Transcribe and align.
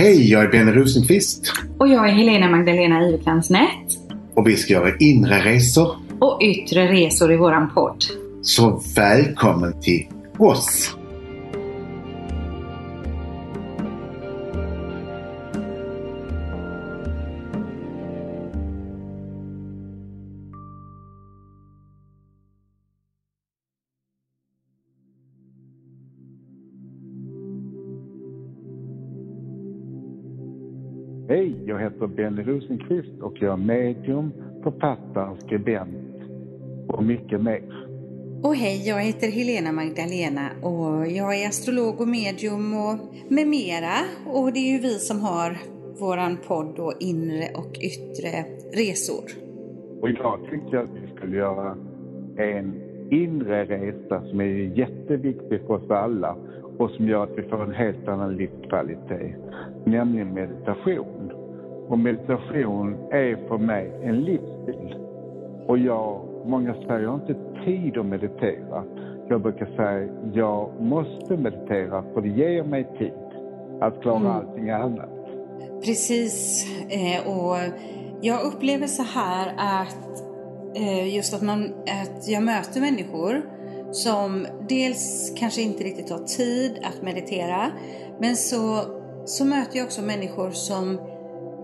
Hej, 0.00 0.30
jag 0.30 0.44
är 0.44 0.48
Benny 0.48 0.72
Rosenqvist 0.72 1.52
Och 1.78 1.88
jag 1.88 2.08
är 2.08 2.12
Helena 2.12 2.50
Magdalena 2.50 3.08
Iverklansnät. 3.08 3.86
och 4.34 4.48
vi 4.48 4.56
ska 4.56 4.72
göra 4.72 4.96
inre 4.98 5.38
resor. 5.38 5.96
Och 6.18 6.42
yttre 6.42 6.92
resor 6.92 7.32
i 7.32 7.36
våran 7.36 7.70
podd. 7.74 8.04
Så 8.42 8.82
välkommen 8.96 9.80
till 9.80 10.06
oss! 10.38 10.96
Jag 31.70 31.80
heter 31.80 32.06
Benny 32.06 32.42
Rosenqvist 32.42 33.22
och 33.22 33.34
jag 33.40 33.52
är 33.52 33.56
medium, 33.56 34.32
författare, 34.62 35.36
skribent 35.40 36.16
och 36.88 37.04
mycket 37.04 37.42
mer. 37.42 37.62
Och 38.42 38.54
hej, 38.54 38.88
jag 38.88 39.00
heter 39.00 39.30
Helena 39.30 39.72
Magdalena 39.72 40.50
och 40.62 41.06
jag 41.06 41.34
är 41.40 41.48
astrolog 41.48 42.00
och 42.00 42.08
medium 42.08 42.74
och 42.74 42.96
med 43.28 43.46
mera. 43.48 43.96
Och 44.26 44.52
det 44.52 44.58
är 44.58 44.72
ju 44.72 44.78
vi 44.78 44.98
som 44.98 45.20
har 45.20 45.56
våran 46.00 46.36
podd 46.48 46.78
och 46.78 46.94
inre 47.00 47.44
och 47.54 47.72
yttre 47.90 48.30
resor. 48.72 49.24
Och 50.00 50.08
idag 50.08 50.38
tänkte 50.50 50.76
jag 50.76 50.84
att 50.84 50.94
vi 51.02 51.16
skulle 51.16 51.36
göra 51.36 51.76
en 52.36 52.74
inre 53.10 53.64
resa 53.64 54.22
som 54.30 54.40
är 54.40 54.78
jätteviktig 54.78 55.60
för 55.66 55.74
oss 55.74 55.90
alla 55.90 56.36
och 56.78 56.90
som 56.90 57.08
gör 57.08 57.24
att 57.24 57.38
vi 57.38 57.42
får 57.42 57.62
en 57.62 57.74
helt 57.74 58.08
annan 58.08 58.36
livskvalitet, 58.36 59.36
nämligen 59.84 60.34
meditation. 60.34 61.39
Och 61.90 61.98
meditation 61.98 62.96
är 63.10 63.48
för 63.48 63.58
mig 63.58 63.92
en 64.02 64.20
livsstil. 64.20 64.96
Och 65.66 65.78
jag, 65.78 66.20
många 66.46 66.74
säger, 66.74 67.00
jag 67.00 67.10
har 67.10 67.20
inte 67.20 67.64
tid 67.64 67.98
att 67.98 68.06
meditera. 68.06 68.84
Jag 69.28 69.40
brukar 69.42 69.66
säga, 69.66 70.08
jag 70.34 70.70
måste 70.80 71.36
meditera 71.36 72.04
för 72.14 72.20
det 72.20 72.28
ger 72.28 72.64
mig 72.64 72.84
tid 72.98 73.12
att 73.80 74.02
klara 74.02 74.16
Mm. 74.16 74.30
allting 74.32 74.70
annat. 74.70 75.10
Precis. 75.84 76.66
Eh, 76.88 77.28
och 77.28 77.56
jag 78.20 78.42
upplever 78.44 78.86
så 78.86 79.02
här 79.02 79.52
att 79.56 80.22
eh, 80.76 81.14
just 81.16 81.34
att, 81.34 81.42
man, 81.42 81.64
att 82.02 82.28
jag 82.28 82.42
möter 82.42 82.80
människor 82.80 83.42
som 83.92 84.46
dels 84.68 85.32
kanske 85.38 85.62
inte 85.62 85.84
riktigt 85.84 86.10
har 86.10 86.18
tid 86.18 86.78
att 86.82 87.02
meditera. 87.02 87.66
Men 88.18 88.36
så, 88.36 88.80
så 89.24 89.44
möter 89.44 89.78
jag 89.78 89.84
också 89.84 90.02
människor 90.02 90.50
som 90.50 90.98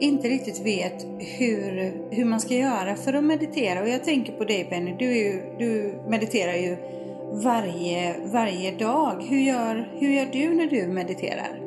inte 0.00 0.28
riktigt 0.28 0.66
vet 0.66 1.04
hur, 1.38 1.92
hur 2.10 2.24
man 2.24 2.40
ska 2.40 2.54
göra 2.54 2.94
för 2.94 3.14
att 3.14 3.24
meditera. 3.24 3.82
Och 3.82 3.88
jag 3.88 4.04
tänker 4.04 4.32
på 4.32 4.44
dig 4.44 4.66
Benny, 4.70 4.96
du, 4.98 5.04
är 5.04 5.32
ju, 5.32 5.42
du 5.58 5.94
mediterar 6.08 6.52
ju 6.52 6.76
varje, 7.44 8.16
varje 8.32 8.76
dag. 8.76 9.22
Hur 9.28 9.40
gör, 9.40 9.88
hur 9.98 10.08
gör 10.08 10.26
du 10.32 10.54
när 10.54 10.66
du 10.66 10.86
mediterar? 10.86 11.60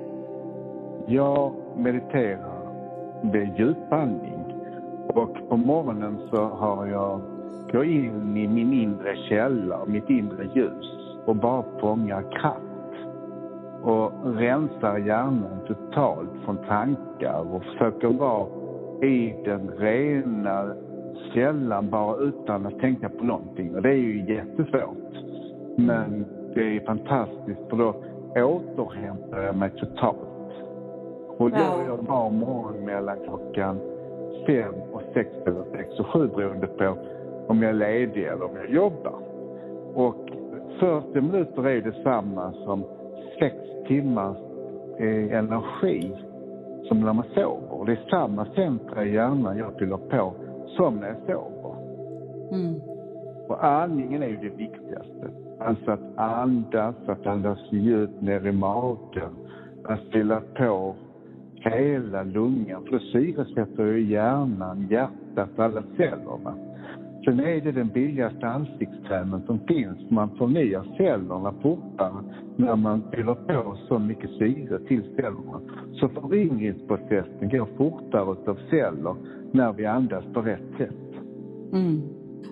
Jag 1.07 1.53
mediterar 1.77 2.59
med 3.23 3.55
djupandning 3.57 4.39
och 5.07 5.49
på 5.49 5.57
morgonen 5.57 6.19
så 6.29 6.37
har 6.37 6.87
jag 6.87 7.21
går 7.71 7.85
in 7.85 8.37
i 8.37 8.47
min 8.47 8.73
inre 8.73 9.15
källa, 9.29 9.85
mitt 9.85 10.09
inre 10.09 10.43
ljus 10.55 10.85
och 11.25 11.35
bara 11.35 11.63
fångar 11.79 12.21
kraft 12.41 12.68
och 13.83 14.11
rensar 14.23 14.97
hjärnan 14.97 15.59
totalt 15.67 16.29
från 16.45 16.57
tankar 16.57 17.55
och 17.55 17.63
försöker 17.63 18.07
vara 18.07 18.47
i 19.01 19.35
den 19.45 19.71
rena 19.77 20.73
källan 21.33 21.89
bara 21.89 22.17
utan 22.17 22.65
att 22.65 22.79
tänka 22.79 23.09
på 23.09 23.23
någonting 23.23 23.75
och 23.75 23.81
det 23.81 23.89
är 23.89 23.93
ju 23.93 24.35
jättesvårt. 24.35 25.13
Men 25.75 26.25
det 26.53 26.75
är 26.75 26.85
fantastiskt 26.85 27.69
för 27.69 27.77
då 27.77 27.93
återhämtar 28.35 29.41
jag 29.41 29.55
mig 29.55 29.69
totalt. 29.69 30.17
Och 31.37 31.49
då 31.51 31.55
är 31.55 31.85
jag 31.87 31.97
var 31.97 32.29
morgon 32.29 32.85
mellan 32.85 33.17
klockan 33.25 33.79
fem 34.47 34.73
och 34.91 35.01
sex 35.13 35.29
eller 35.45 35.63
sex 35.71 35.99
och 35.99 36.07
sju 36.07 36.29
beroende 36.35 36.67
på 36.67 36.97
om 37.47 37.61
jag 37.61 37.69
är 37.69 37.73
ledig 37.73 38.23
eller 38.23 38.43
om 38.43 38.55
jag 38.55 38.69
jobbar. 38.69 39.19
Och 39.93 40.29
40 40.79 41.21
minuter 41.21 41.67
är 41.67 41.81
detsamma 41.81 42.53
som 42.65 42.83
sex 43.39 43.55
timmars 43.87 44.37
eh, 44.99 45.37
energi 45.37 46.13
som 46.87 46.99
när 46.99 47.13
man 47.13 47.25
sover. 47.35 47.85
Det 47.85 47.91
är 47.91 48.09
samma 48.09 48.45
centra 48.45 49.05
i 49.05 49.13
hjärnan 49.13 49.57
jag 49.57 49.79
fyller 49.79 49.97
på 49.97 50.33
som 50.77 50.95
när 50.95 51.07
jag 51.07 51.17
sover. 51.17 51.75
Mm. 52.51 52.75
Och 53.47 53.65
andningen 53.65 54.23
är 54.23 54.27
ju 54.27 54.37
det 54.37 54.55
viktigaste. 54.55 55.29
Alltså 55.59 55.91
att 55.91 56.17
andas, 56.17 56.95
att 57.07 57.27
andas 57.27 57.59
djupt 57.71 58.21
ner 58.21 58.47
i 58.47 58.51
magen. 58.51 59.35
Att 59.83 59.99
fylla 60.11 60.41
på 60.57 60.95
hela 61.55 62.23
lungan. 62.23 62.83
För 62.83 62.91
det 62.91 62.99
syresätter 62.99 63.85
ju 63.85 64.05
hjärnan, 64.05 64.87
hjärtat, 64.89 65.59
alla 65.59 65.83
cellerna. 65.97 66.53
Sen 67.29 67.39
är 67.39 67.61
det 67.61 67.71
den 67.71 67.89
billigaste 67.89 68.47
ansiktskrämen 68.47 69.41
som 69.45 69.59
finns. 69.67 70.11
Man 70.11 70.37
förnyar 70.37 70.95
cellerna 70.97 71.53
fortare 71.61 72.23
när 72.57 72.75
man 72.75 73.03
fyller 73.13 73.35
på 73.35 73.77
så 73.87 73.99
mycket 73.99 74.29
syre 74.29 74.79
till 74.87 75.03
cellerna. 75.15 75.61
Så 75.93 76.09
föryngringsprocessen 76.09 77.49
går 77.49 77.67
fortare 77.77 78.31
utav 78.31 78.57
celler 78.69 79.15
när 79.51 79.73
vi 79.73 79.85
andas 79.85 80.25
på 80.33 80.41
rätt 80.41 80.77
sätt. 80.77 81.23
Mm. 81.73 82.01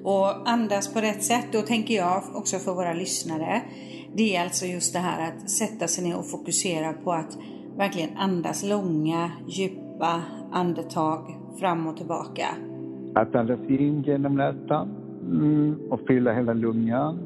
Och 0.04 0.50
andas 0.50 0.94
på 0.94 1.00
rätt 1.00 1.24
sätt, 1.24 1.48
då 1.52 1.62
tänker 1.62 1.94
jag 1.94 2.24
också 2.36 2.58
för 2.58 2.74
våra 2.74 2.94
lyssnare. 2.94 3.62
Det 4.16 4.36
är 4.36 4.44
alltså 4.44 4.66
just 4.66 4.94
det 4.94 5.00
här 5.00 5.28
att 5.28 5.50
sätta 5.50 5.88
sig 5.88 6.04
ner 6.04 6.18
och 6.18 6.30
fokusera 6.30 6.94
på 6.94 7.12
att 7.12 7.38
verkligen 7.78 8.18
andas 8.18 8.70
långa, 8.70 9.32
djupa 9.48 10.22
andetag 10.52 11.20
fram 11.60 11.88
och 11.88 11.98
tillbaka. 11.98 12.48
Att 13.18 13.36
andas 13.36 13.60
in 13.68 14.02
genom 14.02 14.36
näsan 14.36 14.88
mm, 15.32 15.76
och 15.90 16.00
fylla 16.08 16.34
hela 16.34 16.54
lungan 16.54 17.18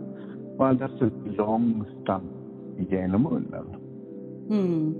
och 0.57 0.67
andas 0.67 0.91
ut 1.01 1.37
långsamt 1.37 2.31
genom 2.77 3.21
munnen. 3.23 3.65
Mm. 4.49 4.95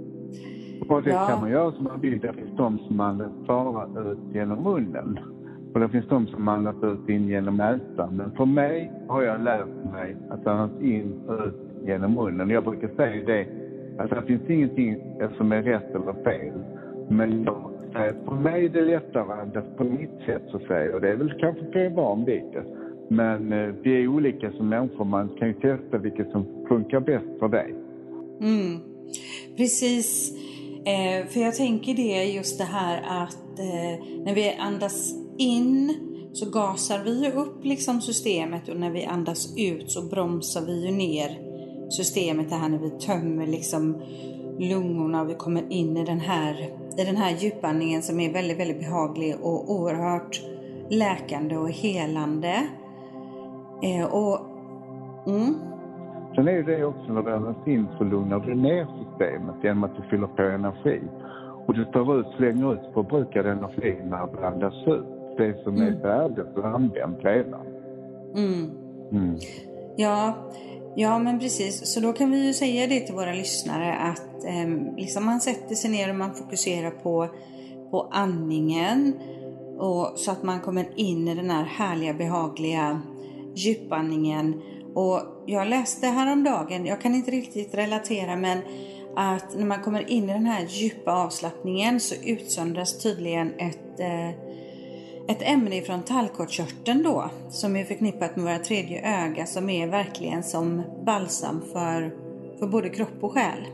Och 0.90 1.04
det 1.04 1.10
Ja. 1.10 1.28
kan 1.30 1.42
man 1.42 1.52
göra 1.52 1.72
som 1.72 1.84
man 1.84 2.00
vill. 2.00 2.20
Det 2.20 2.34
finns 2.34 2.58
de 2.58 2.78
som 2.78 3.00
andas 3.00 3.32
bara 3.48 4.12
ut 4.12 4.18
genom 4.34 4.64
munnen. 4.64 5.20
Och 5.74 5.80
det 5.80 5.90
finns 5.90 6.08
de 6.08 6.28
som 6.28 6.48
andas 6.48 6.84
ut 6.84 7.10
in 7.10 7.28
genom 7.28 7.58
näsan. 7.58 8.16
Men 8.16 8.32
för 8.32 8.46
mig 8.46 8.92
har 9.08 9.22
jag 9.24 9.42
lärt 9.42 9.92
mig 9.94 10.16
att 10.30 10.48
andas 10.48 10.82
in 10.82 11.14
ut 11.46 11.88
genom 11.88 12.14
munnen. 12.14 12.50
Jag 12.50 12.64
brukar 12.64 12.88
säga 12.88 13.26
det, 13.26 13.48
att 13.98 14.10
det 14.10 14.22
finns 14.22 14.50
ingenting 14.50 14.98
som 15.38 15.52
är 15.52 15.62
rätt 15.64 15.96
eller 15.96 16.14
fel. 16.24 16.54
Men 17.10 17.44
jag 17.44 17.71
säger 17.94 18.16
för 18.26 18.36
mig 18.36 18.66
är 18.66 18.70
det 18.70 18.82
lättare 18.82 19.24
att 19.24 19.40
andas 19.40 19.66
på 19.78 19.84
mitt 19.84 20.26
sätt 20.26 20.42
så 20.52 20.58
att 20.58 20.68
säga. 20.68 20.96
Och 20.96 21.02
det 21.02 21.10
är 21.10 21.16
väl 21.16 21.34
kanske 21.40 21.66
för 21.72 21.80
jag 21.80 21.86
är 21.86 21.96
van 21.96 22.26
vid. 22.26 22.44
Men 23.10 23.54
eh, 23.54 23.76
vi 23.84 24.04
är 24.04 24.08
olika 24.08 24.52
som 24.52 24.70
människor. 24.70 25.06
Man 25.06 25.30
kan 25.40 25.48
ju 25.48 25.54
testa 25.54 25.98
vilket 25.98 26.32
som 26.32 26.66
funkar 26.68 27.00
bäst 27.00 27.40
för 27.40 27.48
dig. 27.48 27.76
Mm. 28.42 28.80
Precis. 29.58 30.36
Eh, 30.86 31.28
för 31.28 31.40
jag 31.40 31.56
tänker 31.56 31.94
det 31.94 32.24
just 32.24 32.58
det 32.58 32.64
här 32.64 33.24
att 33.24 33.60
eh, 33.60 34.06
när 34.26 34.36
vi 34.36 34.56
andas 34.60 35.14
in 35.38 35.94
så 36.34 36.50
gasar 36.50 37.04
vi 37.04 37.26
ju 37.26 37.32
upp 37.32 37.66
liksom 37.66 38.02
systemet 38.02 38.70
och 38.70 38.78
när 38.78 38.92
vi 38.92 39.06
andas 39.06 39.54
ut 39.58 39.92
så 39.92 40.02
bromsar 40.02 40.62
vi 40.62 40.86
ju 40.86 40.92
ner 40.92 41.40
systemet 41.90 42.50
det 42.50 42.56
här 42.56 42.70
när 42.70 42.80
vi 42.80 42.90
tömmer 42.90 43.48
liksom 43.48 44.02
lungorna 44.60 45.22
och 45.22 45.30
vi 45.30 45.34
kommer 45.34 45.72
in 45.72 45.98
i 45.98 46.06
den 46.06 46.20
här, 46.20 46.70
i 46.98 47.04
den 47.06 47.16
här 47.18 47.32
djupandningen 47.38 48.02
som 48.02 48.20
är 48.20 48.34
väldigt, 48.34 48.60
väldigt 48.60 48.80
behaglig 48.80 49.36
och 49.42 49.72
oerhört 49.72 50.42
läkande 50.90 51.58
och 51.58 51.70
helande. 51.70 52.54
Eh, 53.84 54.06
och 54.14 54.40
mm, 55.28 55.56
Sen 56.36 56.48
är 56.48 56.64
det 56.64 56.86
också 56.86 57.14
när 57.14 57.22
andas 57.32 57.68
in 57.68 57.88
så 57.98 58.04
lugnar 58.04 58.40
du 58.40 58.56
ner 58.56 58.88
systemet 59.00 59.56
genom 59.64 59.84
att 59.84 59.96
du 59.96 60.02
fyller 60.10 60.28
på 60.28 60.42
energi. 60.42 61.02
Och 61.68 61.74
du 61.74 61.86
tar 61.86 62.20
ut, 62.20 62.26
slänger 62.38 62.74
ut 62.74 62.94
förbrukad 62.94 63.46
energi 63.46 63.98
när 64.04 64.28
du 64.28 64.46
andas 64.46 64.88
ut. 64.88 65.06
Det 65.38 65.64
som 65.64 65.78
är 65.82 65.88
Mm. 65.88 66.02
färdigt 66.02 66.58
och 66.58 66.66
använt 66.66 67.18
redan. 67.26 67.66
mm. 68.36 68.70
Mm. 69.12 69.36
Ja, 69.96 70.34
ja 70.96 71.20
men 71.20 71.40
precis. 71.40 71.94
Så 71.94 72.00
då 72.00 72.14
kan 72.14 72.32
vi 72.32 72.46
ju 72.46 72.54
säga 72.54 72.88
det 72.88 73.00
till 73.00 73.16
våra 73.16 73.34
lyssnare 73.34 73.94
att 73.94 74.46
eh, 74.46 74.96
liksom 74.98 75.26
man 75.26 75.42
sätter 75.42 75.76
sig 75.76 75.92
ner 75.92 76.10
och 76.10 76.16
man 76.16 76.36
fokuserar 76.36 76.92
på, 76.92 77.28
på 77.92 78.10
andningen. 78.12 79.14
Och, 79.80 80.14
så 80.16 80.32
att 80.32 80.44
man 80.44 80.60
kommer 80.60 80.90
in 80.96 81.28
i 81.28 81.36
den 81.36 81.50
här 81.50 81.64
härliga 81.64 82.14
behagliga 82.14 83.02
djupandningen. 83.56 84.62
Och 84.96 85.20
jag 85.46 85.68
läste 85.68 86.08
häromdagen, 86.08 86.86
jag 86.86 87.02
kan 87.02 87.16
inte 87.16 87.32
riktigt 87.32 87.76
relatera 87.76 88.36
men 88.36 88.62
att 89.16 89.58
när 89.58 89.66
man 89.66 89.82
kommer 89.82 90.10
in 90.10 90.30
i 90.30 90.34
den 90.34 90.46
här 90.46 90.66
djupa 90.70 91.12
avslappningen 91.12 92.00
så 92.00 92.16
utsöndras 92.16 93.04
tydligen 93.04 93.54
ett, 93.60 94.00
eh, 94.00 94.51
ett 95.32 95.42
ämne 95.42 95.82
från 95.82 96.04
tallkottkörteln 96.04 97.04
då 97.04 97.30
som 97.50 97.76
är 97.76 97.84
förknippat 97.84 98.36
med 98.36 98.46
våra 98.46 98.60
tredje 98.60 99.26
öga 99.26 99.46
som 99.46 99.70
är 99.70 99.88
verkligen 99.88 100.44
som 100.44 100.84
balsam 101.06 101.62
för, 101.74 102.16
för 102.60 102.68
både 102.68 102.90
kropp 102.90 103.18
och 103.22 103.32
själ. 103.32 103.68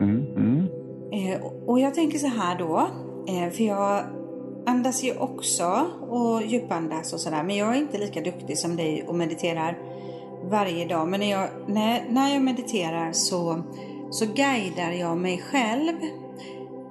Mm, 0.00 0.26
mm. 0.36 0.66
Eh, 1.12 1.40
och 1.66 1.80
jag 1.80 1.94
tänker 1.94 2.18
så 2.18 2.26
här 2.26 2.58
då, 2.58 2.88
eh, 3.28 3.50
för 3.50 3.64
jag 3.64 4.04
andas 4.66 5.04
ju 5.04 5.18
också 5.18 5.86
och 6.10 6.42
djupandas 6.42 7.12
och 7.12 7.20
sådär 7.20 7.42
men 7.42 7.56
jag 7.56 7.76
är 7.76 7.78
inte 7.78 7.98
lika 7.98 8.20
duktig 8.20 8.58
som 8.58 8.76
dig 8.76 9.04
och 9.06 9.14
mediterar 9.14 9.78
varje 10.50 10.86
dag. 10.86 11.08
Men 11.08 11.20
när 11.20 11.30
jag, 11.30 11.48
när, 11.66 12.02
när 12.10 12.34
jag 12.34 12.42
mediterar 12.42 13.12
så, 13.12 13.62
så 14.10 14.26
guidar 14.26 14.92
jag 14.92 15.16
mig 15.18 15.38
själv. 15.38 15.94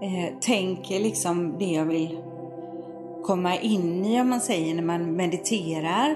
Eh, 0.02 0.40
tänker 0.42 1.00
liksom 1.00 1.58
det 1.58 1.66
jag 1.66 1.86
vill 1.86 2.18
komma 3.30 3.56
in 3.56 4.06
i 4.06 4.22
om 4.22 4.30
man 4.30 4.40
säger 4.40 4.76
när 4.76 4.84
man 4.84 5.16
mediterar. 5.16 6.16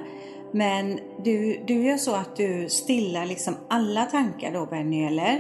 Men 0.52 1.00
du, 1.24 1.60
du 1.68 1.74
gör 1.74 1.98
så 1.98 2.16
att 2.16 2.36
du 2.36 2.70
stillar 2.70 3.26
liksom 3.26 3.54
alla 3.68 4.02
tankar 4.06 4.54
då 4.54 4.66
Benny, 4.66 5.04
eller? 5.04 5.34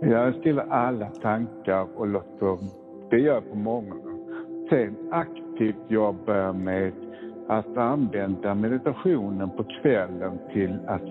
Jag 0.00 0.34
stillar 0.34 0.66
alla 0.66 1.06
tankar 1.06 1.86
och 1.96 2.06
låter, 2.06 2.58
det 3.10 3.18
gör 3.18 3.34
jag 3.34 3.50
på 3.50 3.56
morgonen. 3.56 4.18
Sen 4.70 4.96
aktivt 5.12 5.84
jobbar 5.88 6.34
jag 6.34 6.56
med 6.56 6.92
att 7.48 7.76
använda 7.76 8.54
meditationen 8.54 9.50
på 9.56 9.64
kvällen 9.64 10.38
till 10.52 10.78
att 10.86 11.08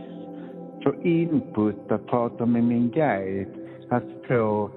få 0.83 0.93
input, 1.03 1.91
att 1.91 2.05
prata 2.07 2.45
med 2.45 2.63
min 2.63 2.89
guide, 2.89 3.47
att 3.89 4.27
få 4.27 4.69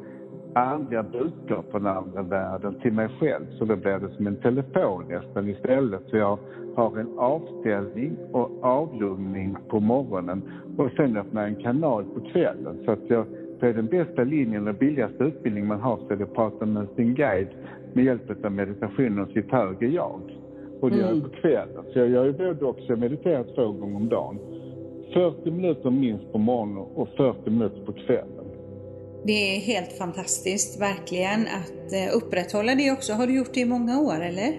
andra 0.57 1.03
budskap 1.03 1.71
från 1.71 1.87
andra 1.87 2.23
världen 2.23 2.75
till 2.81 2.93
mig 2.93 3.09
själv. 3.21 3.45
Så 3.59 3.65
då 3.65 3.77
blir 3.77 3.99
det 3.99 4.09
som 4.17 4.27
en 4.27 4.37
telefon 4.37 5.05
nästan 5.09 5.49
istället. 5.49 6.03
Så 6.11 6.17
jag 6.17 6.39
har 6.77 6.99
en 6.99 7.19
avställning 7.19 8.17
och 8.33 8.65
avlugning 8.65 9.57
på 9.69 9.81
morgonen 9.81 10.43
och 10.77 10.91
sen 10.97 11.17
öppnar 11.17 11.43
jag 11.43 11.51
en 11.51 11.63
kanal 11.63 12.05
på 12.05 12.21
kvällen. 12.21 12.79
Så 12.85 12.91
att 12.91 13.11
jag, 13.11 13.27
det 13.61 13.67
är 13.67 13.75
den 13.75 13.87
bästa 13.87 14.25
linjen 14.25 14.69
och 14.69 14.75
billigaste 14.75 15.25
utbildning 15.25 15.67
man 15.67 15.81
har 15.81 15.97
så 15.97 16.13
är 16.13 16.17
det 16.17 16.25
att 16.25 16.35
prata 16.35 16.67
med 16.67 16.87
sin 16.97 17.15
guide 17.15 17.49
med 17.93 18.05
hjälp 18.05 18.45
av 18.45 18.53
meditation 18.53 19.19
och 19.19 19.29
sitt 19.29 19.53
högre 19.53 19.87
jag. 19.87 20.21
Och 20.81 20.91
det 20.91 20.97
gör 20.97 21.09
jag 21.09 21.23
på 21.23 21.29
kvällen. 21.29 21.85
Så 21.93 21.99
jag 21.99 22.09
gör 22.09 22.25
ju 22.25 22.33
både 22.33 22.65
och. 22.65 22.77
Jag 22.89 22.99
mediterar 22.99 23.45
två 23.55 23.73
gånger 23.73 23.97
om 23.97 24.09
dagen. 24.09 24.39
40 25.15 25.51
minuter 25.51 25.91
minst 25.91 26.33
på 26.33 26.39
morgonen 26.39 26.79
och 26.95 27.09
40 27.09 27.51
minuter 27.51 27.85
på 27.87 27.93
kvällen. 27.93 28.36
Det 29.27 29.57
är 29.57 29.61
helt 29.61 29.93
fantastiskt, 29.93 30.81
verkligen, 30.81 31.41
att 31.41 31.93
eh, 31.93 32.17
upprätthålla 32.17 32.75
det 32.75 32.93
också. 32.93 33.13
Har 33.13 33.27
du 33.27 33.37
gjort 33.37 33.55
det 33.55 33.61
i 33.61 33.65
många 33.65 34.01
år, 34.01 34.21
eller? 34.21 34.59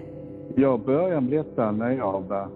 Jag 0.56 0.80
började 0.80 1.20
med 1.20 1.30
detta 1.30 1.72
när 1.72 1.90
jag 1.90 2.20
var 2.28 2.48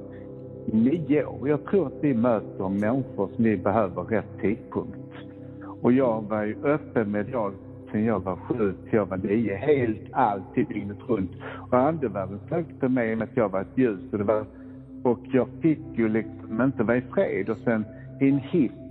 nio 0.66 1.24
år. 1.24 1.48
Jag 1.48 1.64
tror 1.64 1.86
att 1.86 1.98
vi 2.00 2.14
möter 2.14 2.68
människor 2.68 3.30
som 3.34 3.44
vi 3.44 3.56
behöver 3.56 4.02
rätt 4.02 4.40
tidpunkt. 4.40 4.98
Och 5.82 5.92
jag 5.92 6.22
var 6.22 6.44
ju 6.44 6.56
öppen 6.64 7.10
med 7.10 7.28
jag 7.32 7.52
sen 7.92 8.04
jag 8.04 8.20
var 8.20 8.36
sju 8.36 8.72
till 8.72 8.94
jag 8.94 9.06
var 9.06 9.16
nio, 9.16 9.54
helt 9.54 10.12
alltid 10.12 10.68
dygnet 10.68 10.98
runt. 11.08 11.30
Och 11.70 11.78
andevärlden 11.78 12.40
sökte 12.48 12.88
mig 12.88 13.16
med 13.16 13.28
att 13.28 13.36
jag 13.36 13.48
var 13.48 13.60
ett 13.60 13.78
ljus 13.78 14.12
och, 14.12 14.18
det 14.18 14.24
var, 14.24 14.44
och 15.02 15.20
jag 15.32 15.48
fick 15.62 15.80
ju 15.94 16.08
liksom 16.08 16.62
inte 16.62 16.82
vara 16.82 16.96
i 16.96 17.02
fred. 17.14 17.48
Och 17.48 17.58
sen 17.64 17.84
i 18.20 18.28
en 18.28 18.38
hiss 18.38 18.81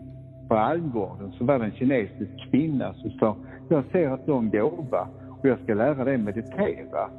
på 0.52 0.58
Almgården 0.58 1.32
så 1.38 1.46
var 1.46 1.60
det 1.60 1.66
en 1.66 1.72
kinesisk 1.72 2.32
kvinna 2.50 2.94
som 2.94 3.12
sa, 3.12 3.36
jag 3.70 3.84
ser 3.92 4.10
att 4.10 4.26
du 4.26 4.32
har 4.32 4.40
en 4.40 4.50
gåva 4.50 5.08
och 5.40 5.48
jag 5.48 5.60
ska 5.64 5.74
lära 5.74 6.04
dig 6.04 6.18
meditera. 6.18 7.10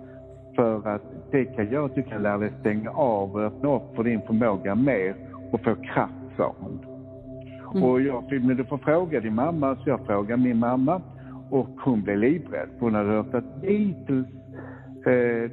För 0.57 0.89
att 0.89 1.03
det 1.31 1.45
kan 1.45 1.71
göra 1.71 1.85
att 1.85 1.95
du 1.95 2.03
kan 2.03 2.23
lära 2.23 2.39
dig 2.39 2.53
stänga 2.61 2.91
av 2.91 3.35
och 3.35 3.43
öppna 3.43 3.77
upp 3.77 3.97
för 3.97 4.05
din 4.05 4.23
förmåga 4.23 4.75
mer 4.75 5.15
och 5.53 5.61
få 5.61 5.75
kraft, 5.75 6.37
sa 6.37 6.55
hon. 6.59 6.79
Mm. 7.75 7.89
Och 7.89 8.01
jag 8.01 8.29
fick, 8.29 8.45
men 8.45 8.57
du 8.57 8.65
får 8.65 8.79
fråga 8.79 9.21
din 9.21 9.35
mamma, 9.35 9.77
så 9.77 9.91
jag 9.91 10.07
frågade 10.07 10.43
min 10.43 10.59
mamma. 10.59 11.03
Och 11.51 11.69
hon 11.85 12.03
blev 12.03 12.19
livrädd. 12.19 12.69
Hon 12.81 12.95
hade 12.95 13.11
hört 13.11 13.35
att 13.35 13.61
Beatles 13.61 14.27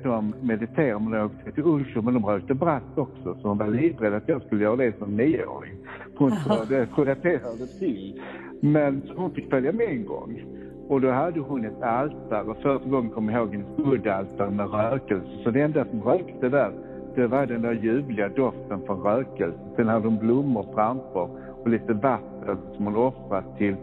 de 0.04 0.34
mediterade, 0.42 1.00
men 1.00 1.12
de 1.12 1.25
åkte 1.25 1.51
till 1.51 1.63
Ulsjö, 1.63 2.01
men 2.01 2.13
de 2.13 2.25
rökte 2.25 2.54
brass 2.54 2.84
också. 2.96 3.38
Så 3.42 3.48
hon 3.48 3.57
var 3.57 3.68
livrädd 3.68 4.13
att 4.13 4.28
jag 4.28 4.42
skulle 4.42 4.63
göra 4.63 4.75
det 4.75 4.98
som 5.00 5.18
nioåring. 5.18 5.74
Hon 6.16 6.31
trodde, 6.31 7.12
att 7.12 7.24
det 7.24 7.42
hörde 7.44 7.68
till. 7.80 8.22
Men 8.62 9.01
hon 9.16 9.31
fick 9.31 9.50
följa 9.50 9.72
med 9.72 9.88
en 9.90 10.06
gång. 10.06 10.44
Och 10.88 11.01
då 11.01 11.12
hade 11.12 11.40
hon 11.40 11.66
ett 11.66 11.81
altare. 11.81 12.44
Och 12.44 12.57
första 12.57 12.90
gången 12.90 13.10
kom 13.10 13.30
jag 13.30 13.42
ihåg 13.42 13.56
en 13.56 13.66
buddaltare 13.84 14.51
med 14.51 14.72
rökelse. 14.72 15.28
Så 15.44 15.51
det 15.51 15.62
enda 15.62 15.86
som 15.86 16.01
rökte 16.01 16.50
där, 16.50 16.72
det 17.16 17.28
var 17.28 17.46
den 17.46 17.62
där 17.62 17.74
ljuvliga 17.74 18.30
doften 18.30 18.81
från 18.86 19.01
rökelse. 19.01 19.60
Sen 19.75 19.88
hade 19.88 20.07
hon 20.07 20.18
blommor 20.18 20.66
framför 20.74 21.30
och 21.63 21.69
lite 21.69 21.94
vatten 21.94 22.57
som 22.75 22.86
hon 22.86 22.96
offrat 22.96 23.57
till 23.57 23.75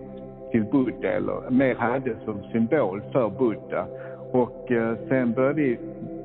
till 0.50 0.64
Buddha 0.64 1.08
eller 1.08 1.50
mer 1.50 1.74
hade 1.74 2.16
som 2.24 2.42
symbol 2.52 3.02
för 3.12 3.30
Buddha. 3.30 3.86
Och 4.32 4.72
eh, 4.72 4.96
sen 5.08 5.32
började 5.32 5.62
vi 5.62 5.78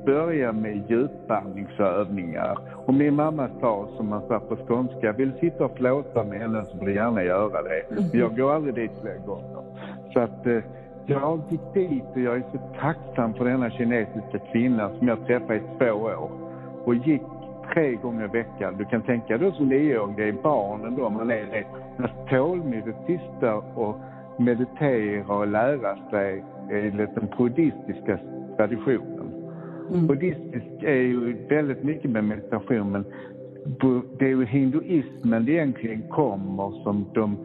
börja 0.06 0.52
med 0.52 0.82
djupandningsövningar. 0.88 2.58
Och 2.86 2.94
min 2.94 3.14
mamma 3.14 3.48
sa, 3.60 3.88
som 3.96 4.08
man 4.08 4.22
sa 4.28 4.40
på 4.40 4.56
skånska, 4.56 5.12
vill 5.12 5.32
sitta 5.40 5.64
och 5.64 5.76
flåta 5.76 6.24
med 6.24 6.40
henne 6.40 6.64
så 6.64 6.78
får 6.78 6.86
du 6.86 6.94
gärna 6.94 7.22
göra 7.24 7.62
det. 7.62 7.90
Mm. 7.90 8.04
Jag 8.12 8.36
går 8.36 8.52
aldrig 8.54 8.74
dit 8.74 8.90
fler 9.02 9.18
gånger. 9.26 9.62
Så 10.12 10.20
att 10.20 10.46
eh, 10.46 10.58
jag 11.06 11.40
gick 11.48 11.74
dit 11.74 12.04
och 12.14 12.20
jag 12.20 12.36
är 12.36 12.42
så 12.52 12.58
tacksam 12.80 13.34
för 13.34 13.44
denna 13.44 13.70
kinesiska 13.70 14.38
kvinna 14.52 14.90
som 14.98 15.08
jag 15.08 15.26
träffade 15.26 15.56
i 15.56 15.62
två 15.78 15.92
år. 15.92 16.30
Och 16.84 16.94
gick 16.94 17.22
tre 17.74 17.94
gånger 17.94 18.24
i 18.24 18.28
veckan. 18.28 18.76
Du 18.78 18.84
kan 18.84 19.02
tänka 19.02 19.38
dig 19.38 19.52
som 19.52 19.68
nioåring, 19.68 20.16
det 20.16 20.28
är 20.28 20.32
barnen 20.32 20.96
då 20.96 21.10
man 21.10 21.30
är 21.30 21.46
det. 21.46 21.64
Tålmodigt 22.30 22.98
sitta 23.06 23.54
och 23.54 23.96
meditera 24.38 25.34
och 25.36 25.46
lära 25.46 26.10
sig 26.10 26.44
enligt 26.70 27.14
den 27.14 27.28
buddhistiska 27.38 28.18
traditionen. 28.56 29.32
Mm. 29.90 30.06
Buddhistisk 30.06 30.82
är 30.82 30.94
ju 30.94 31.46
väldigt 31.48 31.82
mycket 31.82 32.10
med 32.10 32.24
meditation 32.24 32.92
men 32.92 33.04
det 34.18 34.24
är 34.24 34.28
ju 34.28 34.44
hinduismen 34.44 35.44
det 35.44 35.52
egentligen 35.52 36.02
kommer 36.02 36.82
som 36.82 37.06
de 37.14 37.36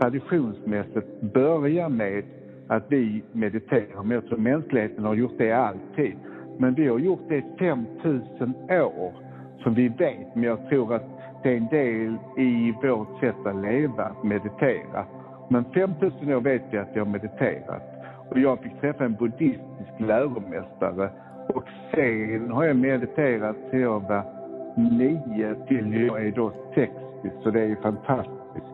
traditionsmässigt 0.00 1.20
börjar 1.20 1.88
med 1.88 2.24
att 2.66 2.84
vi 2.88 3.22
mediterar. 3.32 4.02
Men 4.02 4.10
jag 4.10 4.26
tror 4.26 4.38
mänskligheten 4.38 5.04
har 5.04 5.14
gjort 5.14 5.38
det 5.38 5.52
alltid. 5.52 6.14
Men 6.58 6.74
vi 6.74 6.88
har 6.88 6.98
gjort 6.98 7.28
det 7.28 7.36
i 7.36 7.44
5000 7.58 8.54
år 8.70 9.12
som 9.62 9.74
vi 9.74 9.88
vet. 9.88 10.34
Men 10.34 10.44
jag 10.44 10.68
tror 10.68 10.94
att 10.94 11.08
det 11.42 11.52
är 11.52 11.56
en 11.56 11.66
del 11.66 12.16
i 12.36 12.74
vårt 12.82 13.20
sätt 13.20 13.46
att 13.46 13.62
leva, 13.62 14.04
att 14.04 14.24
meditera. 14.24 15.04
Men 15.52 15.64
5000 15.64 16.34
år 16.34 16.40
vet 16.40 16.62
jag 16.70 16.82
att 16.82 16.96
jag 16.96 17.04
har 17.04 17.12
mediterat. 17.12 17.82
Och 18.30 18.38
jag 18.38 18.58
fick 18.58 18.80
träffa 18.80 19.04
en 19.04 19.14
buddhistisk 19.14 19.90
läromästare. 19.98 21.10
Och 21.48 21.64
sen 21.94 22.50
har 22.50 22.64
jag 22.64 22.76
mediterat 22.76 23.56
till 23.70 23.80
jag 23.80 24.00
var 24.00 24.24
9 24.76 25.54
till 25.68 26.06
jag 26.06 26.26
är 26.26 26.32
då 26.32 26.52
60. 26.74 26.92
Så 27.42 27.50
det 27.50 27.60
är 27.60 27.76
fantastiskt. 27.82 28.66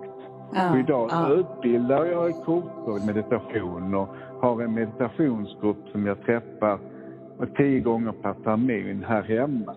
Ja, 0.52 0.72
och 0.72 0.78
idag 0.78 1.08
ja. 1.12 1.32
utbildar 1.32 2.04
jag 2.04 2.30
i 2.30 2.32
kurser 2.32 3.02
i 3.02 3.06
meditation 3.06 3.94
och 3.94 4.08
har 4.40 4.62
en 4.62 4.74
meditationsgrupp 4.74 5.88
som 5.92 6.06
jag 6.06 6.22
träffar 6.22 6.78
tio 7.56 7.80
gånger 7.80 8.12
per 8.12 8.34
termin 8.34 9.04
här 9.08 9.22
hemma. 9.22 9.74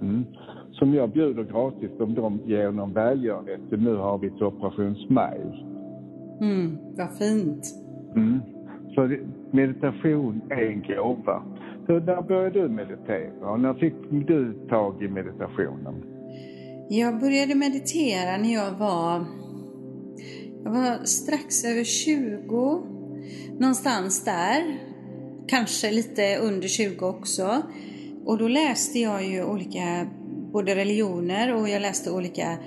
Mm. 0.00 0.24
Som 0.70 0.94
jag 0.94 1.10
bjuder 1.10 1.42
gratis 1.42 2.00
om 2.00 2.14
de 2.14 2.40
ger 2.44 2.70
någon 2.70 2.92
välgörenhet. 2.92 3.60
Nu 3.70 3.96
har 3.96 4.18
vi 4.18 4.30
till 4.30 4.44
Operation 4.44 4.94
Smile. 4.94 5.77
Mm, 6.40 6.78
vad 6.96 7.18
fint. 7.18 7.74
Mm. 8.16 8.40
Så 8.94 9.16
meditation 9.50 10.40
är 10.50 10.62
en 10.62 10.82
gåva. 10.82 11.42
Så 11.86 11.98
när 11.98 12.22
började 12.22 12.60
du 12.60 12.68
meditera 12.68 13.50
och 13.50 13.60
när 13.60 13.74
fick 13.74 13.94
du 14.10 14.52
tag 14.68 15.02
i 15.02 15.08
meditationen? 15.08 15.94
Jag 16.88 17.20
började 17.20 17.54
meditera 17.54 18.36
när 18.36 18.54
jag 18.54 18.70
var, 18.70 19.24
jag 20.64 20.70
var 20.70 21.04
strax 21.04 21.64
över 21.64 21.84
20, 21.84 22.82
någonstans 23.58 24.24
där. 24.24 24.78
Kanske 25.46 25.90
lite 25.90 26.36
under 26.36 26.68
20 26.68 27.06
också. 27.06 27.62
Och 28.24 28.38
då 28.38 28.48
läste 28.48 28.98
jag 28.98 29.26
ju 29.26 29.44
olika, 29.44 30.06
både 30.52 30.74
religioner 30.74 31.54
och 31.54 31.68
jag 31.68 31.82
läste 31.82 32.10
olika 32.10 32.58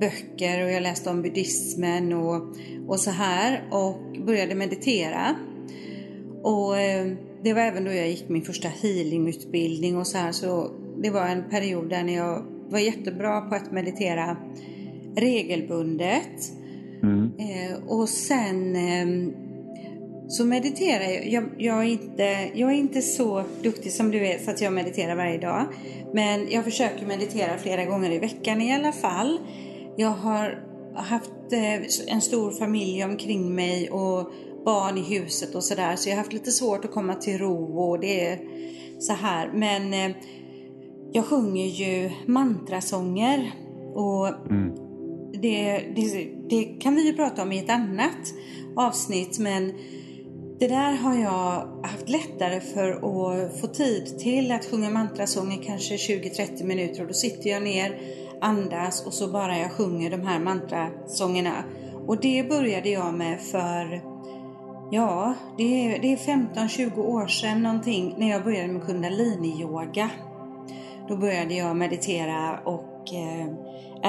böcker 0.00 0.64
och 0.64 0.70
jag 0.70 0.82
läste 0.82 1.10
om 1.10 1.22
buddhismen 1.22 2.12
och, 2.12 2.42
och 2.88 3.00
så 3.00 3.10
här 3.10 3.68
och 3.70 3.96
började 4.26 4.54
meditera. 4.54 5.34
Och 6.42 6.78
eh, 6.78 7.06
det 7.42 7.52
var 7.52 7.60
även 7.60 7.84
då 7.84 7.92
jag 7.92 8.08
gick 8.08 8.28
min 8.28 8.42
första 8.42 8.68
healingutbildning 8.68 9.96
och 9.96 10.06
så 10.06 10.18
här 10.18 10.32
så 10.32 10.70
det 11.02 11.10
var 11.10 11.26
en 11.26 11.50
period 11.50 11.90
där 11.90 12.04
jag 12.04 12.42
var 12.68 12.78
jättebra 12.78 13.40
på 13.40 13.54
att 13.54 13.72
meditera 13.72 14.36
regelbundet. 15.16 16.52
Mm. 17.02 17.32
Eh, 17.38 17.88
och 17.88 18.08
sen 18.08 18.76
eh, 18.76 19.32
så 20.28 20.44
mediterar 20.44 21.04
jag. 21.04 21.28
Jag, 21.28 21.44
jag, 21.58 21.78
är 21.78 21.88
inte, 21.88 22.50
jag 22.54 22.70
är 22.70 22.76
inte 22.76 23.02
så 23.02 23.44
duktig 23.62 23.92
som 23.92 24.10
du 24.10 24.26
är 24.26 24.38
så 24.38 24.50
att 24.50 24.60
jag 24.60 24.72
mediterar 24.72 25.16
varje 25.16 25.38
dag. 25.38 25.66
Men 26.12 26.50
jag 26.50 26.64
försöker 26.64 27.06
meditera 27.06 27.58
flera 27.58 27.84
gånger 27.84 28.10
i 28.10 28.18
veckan 28.18 28.62
i 28.62 28.74
alla 28.74 28.92
fall. 28.92 29.38
Jag 29.96 30.10
har 30.10 30.62
haft 30.94 31.52
eh, 31.52 32.12
en 32.14 32.20
stor 32.20 32.50
familj 32.50 33.04
omkring 33.04 33.54
mig 33.54 33.90
och 33.90 34.30
barn 34.64 34.98
i 34.98 35.18
huset 35.18 35.54
och 35.54 35.64
sådär. 35.64 35.96
Så 35.96 36.08
jag 36.08 36.16
har 36.16 36.22
haft 36.22 36.32
lite 36.32 36.50
svårt 36.50 36.84
att 36.84 36.90
komma 36.90 37.14
till 37.14 37.38
ro 37.38 37.78
och 37.78 38.00
det 38.00 38.26
är 38.26 38.38
så 38.98 39.12
här. 39.12 39.50
Men 39.54 39.94
eh, 39.94 40.16
jag 41.12 41.24
sjunger 41.24 41.66
ju 41.66 42.10
mantrasånger 42.26 43.52
och 43.94 44.28
mm. 44.28 44.74
det, 45.32 45.84
det, 45.96 46.28
det, 46.50 46.64
kan 46.64 46.94
vi 46.94 47.06
ju 47.06 47.12
prata 47.12 47.42
om 47.42 47.52
i 47.52 47.58
ett 47.58 47.70
annat 47.70 48.34
avsnitt 48.76 49.38
men 49.38 49.72
det 50.58 50.68
där 50.68 50.92
har 50.92 51.14
jag 51.14 51.82
haft 51.86 52.08
lättare 52.08 52.60
för 52.60 52.90
att 52.90 53.60
få 53.60 53.66
tid 53.66 54.18
till 54.18 54.52
att 54.52 54.64
sjunga 54.64 54.90
mantrasånger 54.90 55.62
kanske 55.62 55.96
20-30 55.96 56.64
minuter 56.64 57.02
och 57.02 57.08
då 57.08 57.14
sitter 57.14 57.50
jag 57.50 57.62
ner, 57.62 58.00
andas 58.40 59.06
och 59.06 59.12
så 59.12 59.28
bara 59.28 59.58
jag 59.58 59.72
sjunger 59.72 60.10
de 60.10 60.22
här 60.22 60.38
mantrasångerna. 60.38 61.64
Och 62.06 62.20
det 62.20 62.48
började 62.48 62.88
jag 62.88 63.14
med 63.14 63.40
för, 63.40 64.02
ja, 64.90 65.34
det 65.56 65.62
är, 65.62 66.02
det 66.02 66.12
är 66.12 66.16
15-20 66.16 66.98
år 66.98 67.26
sedan 67.26 67.62
någonting 67.62 68.14
när 68.18 68.30
jag 68.30 68.44
började 68.44 68.72
med 68.72 68.82
kundalini-yoga. 68.82 70.10
Då 71.08 71.16
började 71.16 71.54
jag 71.54 71.76
meditera 71.76 72.58
och 72.64 73.14
eh, 73.14 73.48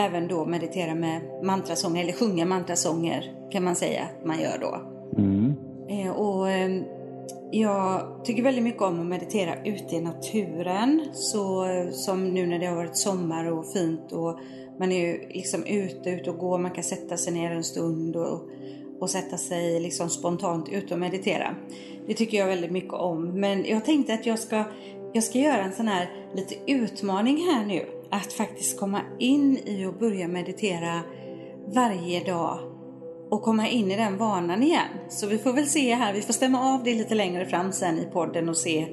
även 0.05 0.27
då 0.27 0.45
meditera 0.45 0.95
med 0.95 1.21
mantrasånger, 1.43 2.03
eller 2.03 2.13
sjunga 2.13 2.45
mantrasånger 2.45 3.33
kan 3.51 3.63
man 3.63 3.75
säga 3.75 4.01
att 4.03 4.25
man 4.25 4.41
gör 4.41 4.57
då. 4.61 4.81
Mm. 5.21 5.55
Eh, 5.89 6.11
och 6.11 6.49
eh, 6.49 6.81
jag 7.51 8.25
tycker 8.25 8.43
väldigt 8.43 8.63
mycket 8.63 8.81
om 8.81 8.99
att 8.99 9.05
meditera 9.05 9.63
ute 9.63 9.95
i 9.95 10.01
naturen. 10.01 11.09
Så 11.13 11.65
som 11.91 12.29
nu 12.29 12.45
när 12.45 12.59
det 12.59 12.65
har 12.65 12.75
varit 12.75 12.97
sommar 12.97 13.51
och 13.51 13.71
fint 13.71 14.11
och 14.11 14.39
man 14.79 14.91
är 14.91 15.07
ju 15.07 15.27
liksom 15.29 15.65
ute, 15.65 16.09
ute 16.09 16.29
och 16.29 16.37
går. 16.37 16.57
Man 16.57 16.71
kan 16.71 16.83
sätta 16.83 17.17
sig 17.17 17.33
ner 17.33 17.51
en 17.51 17.63
stund 17.63 18.15
och, 18.15 18.41
och 18.99 19.09
sätta 19.09 19.37
sig 19.37 19.79
liksom 19.79 20.09
spontant 20.09 20.69
ute 20.69 20.93
och 20.93 20.99
meditera. 20.99 21.55
Det 22.07 22.13
tycker 22.13 22.37
jag 22.37 22.47
väldigt 22.47 22.71
mycket 22.71 22.93
om. 22.93 23.39
Men 23.39 23.65
jag 23.65 23.85
tänkte 23.85 24.13
att 24.13 24.25
jag 24.25 24.39
ska, 24.39 24.63
jag 25.13 25.23
ska 25.23 25.39
göra 25.39 25.63
en 25.63 25.73
sån 25.73 25.87
här 25.87 26.09
lite 26.35 26.55
utmaning 26.71 27.37
här 27.37 27.65
nu. 27.65 27.85
Att 28.11 28.33
faktiskt 28.33 28.79
komma 28.79 29.01
in 29.19 29.57
i 29.57 29.85
och 29.85 29.93
börja 29.93 30.27
meditera 30.27 31.01
varje 31.73 32.23
dag 32.23 32.59
och 33.29 33.41
komma 33.41 33.67
in 33.67 33.91
i 33.91 33.95
den 33.95 34.17
vanan 34.17 34.63
igen. 34.63 34.87
Så 35.09 35.27
vi 35.27 35.37
får 35.37 35.53
väl 35.53 35.65
se 35.65 35.93
här, 35.93 36.13
vi 36.13 36.21
får 36.21 36.33
stämma 36.33 36.73
av 36.73 36.83
det 36.83 36.93
lite 36.93 37.15
längre 37.15 37.45
fram 37.45 37.71
sen 37.71 37.97
i 37.97 38.05
podden 38.13 38.49
och 38.49 38.57
se 38.57 38.87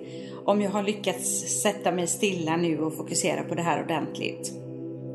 om 0.45 0.63
jag 0.63 0.71
har 0.71 0.83
lyckats 0.83 1.61
sätta 1.63 1.93
mig 1.93 2.07
stilla 2.07 2.57
nu 2.57 2.79
och 2.79 2.97
fokusera 2.97 3.43
på 3.43 3.55
det 3.55 3.63
här 3.63 3.85
ordentligt. 3.85 4.53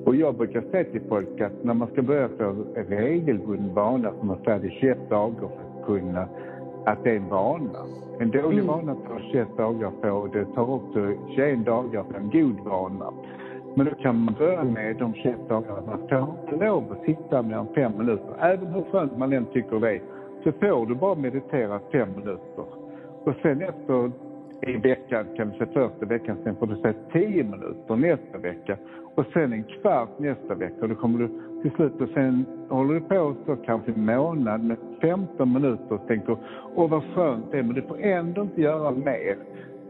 Och 0.06 0.16
jag 0.16 0.38
brukar 0.38 0.62
säga 0.62 0.84
till 0.84 1.02
folk 1.10 1.42
att 1.42 1.64
när 1.64 1.74
man 1.74 1.88
ska 1.88 2.02
börja 2.02 2.30
få 2.30 2.66
en 2.76 2.86
regelbunden 2.86 3.74
vana 3.74 4.14
som 4.20 4.28
man 4.28 4.38
säger 4.46 4.78
21 4.82 5.10
dagar 5.10 5.40
för 5.40 5.80
att 5.80 5.86
kunna, 5.86 6.28
att 6.86 7.04
det 7.04 7.10
är 7.10 7.16
en 7.16 7.30
vana. 7.30 7.86
En 8.20 8.32
dålig 8.32 8.60
mm. 8.60 8.68
vana 8.68 8.96
tar 8.96 9.30
21 9.32 9.48
dagar 9.58 9.92
på 10.02 10.10
och 10.10 10.30
det 10.30 10.46
tar 10.46 10.70
också 10.70 11.14
21 11.36 11.66
dagar 11.66 12.04
för 12.12 12.18
en 12.20 12.30
god 12.30 12.60
vana. 12.66 13.14
Men 13.76 13.86
då 13.86 13.96
kan 13.96 14.24
man 14.24 14.34
börja 14.34 14.64
med 14.64 14.96
de 14.96 15.14
21 15.14 15.36
dagarna. 15.50 15.82
Man 15.86 16.08
får 16.10 16.36
inte 16.44 16.66
lov 16.66 16.92
att 16.92 17.06
sitta 17.06 17.42
mer 17.42 17.56
än 17.56 17.68
fem 17.76 17.92
minuter. 17.98 18.36
Även 18.40 18.68
hur 18.68 18.84
skönt 18.92 19.18
man 19.18 19.34
än 19.34 19.46
tycker 19.46 19.80
det 19.80 19.96
är, 19.96 20.02
så 20.44 20.52
får 20.52 20.86
du 20.86 20.96
bara 20.96 21.16
meditera 21.16 21.80
fem 21.92 22.10
minuter. 22.12 22.66
Och 23.24 23.34
sen 23.42 23.62
efter 23.62 24.12
i 24.62 24.78
veckan, 24.78 25.26
kan 25.36 25.50
du 25.50 25.58
säga 25.58 25.70
första 25.74 26.06
veckan, 26.06 26.38
sen 26.44 26.56
får 26.56 26.68
du 26.68 26.76
säga 26.76 26.94
tio 27.12 27.44
minuter 27.44 27.96
nästa 27.96 28.38
vecka. 28.38 28.78
Och 29.16 29.26
sen 29.34 29.54
en 29.54 29.64
kvart 29.64 30.20
nästa 30.20 30.56
vecka. 30.56 30.76
Och 30.82 30.90
då 30.90 30.96
kommer 30.96 31.20
du 31.20 31.30
till 31.62 31.72
slut 31.72 32.02
och 32.02 32.10
sen 32.14 32.46
håller 32.70 32.94
du 32.94 33.02
på 33.02 33.36
så 33.46 33.56
kanske 33.56 33.92
en 33.92 34.06
månad 34.06 34.64
med 34.64 34.78
15 35.02 35.54
minuter 35.54 35.96
och 35.96 36.08
tänker 36.08 36.38
åh 36.76 36.90
vad 36.90 37.04
skönt 37.04 37.52
det 37.52 37.60
är, 37.60 37.64
men 37.64 37.76
du 37.76 37.82
får 37.82 38.02
ändå 38.02 38.42
inte 38.42 38.62
göra 38.62 38.92
mer. 38.92 39.38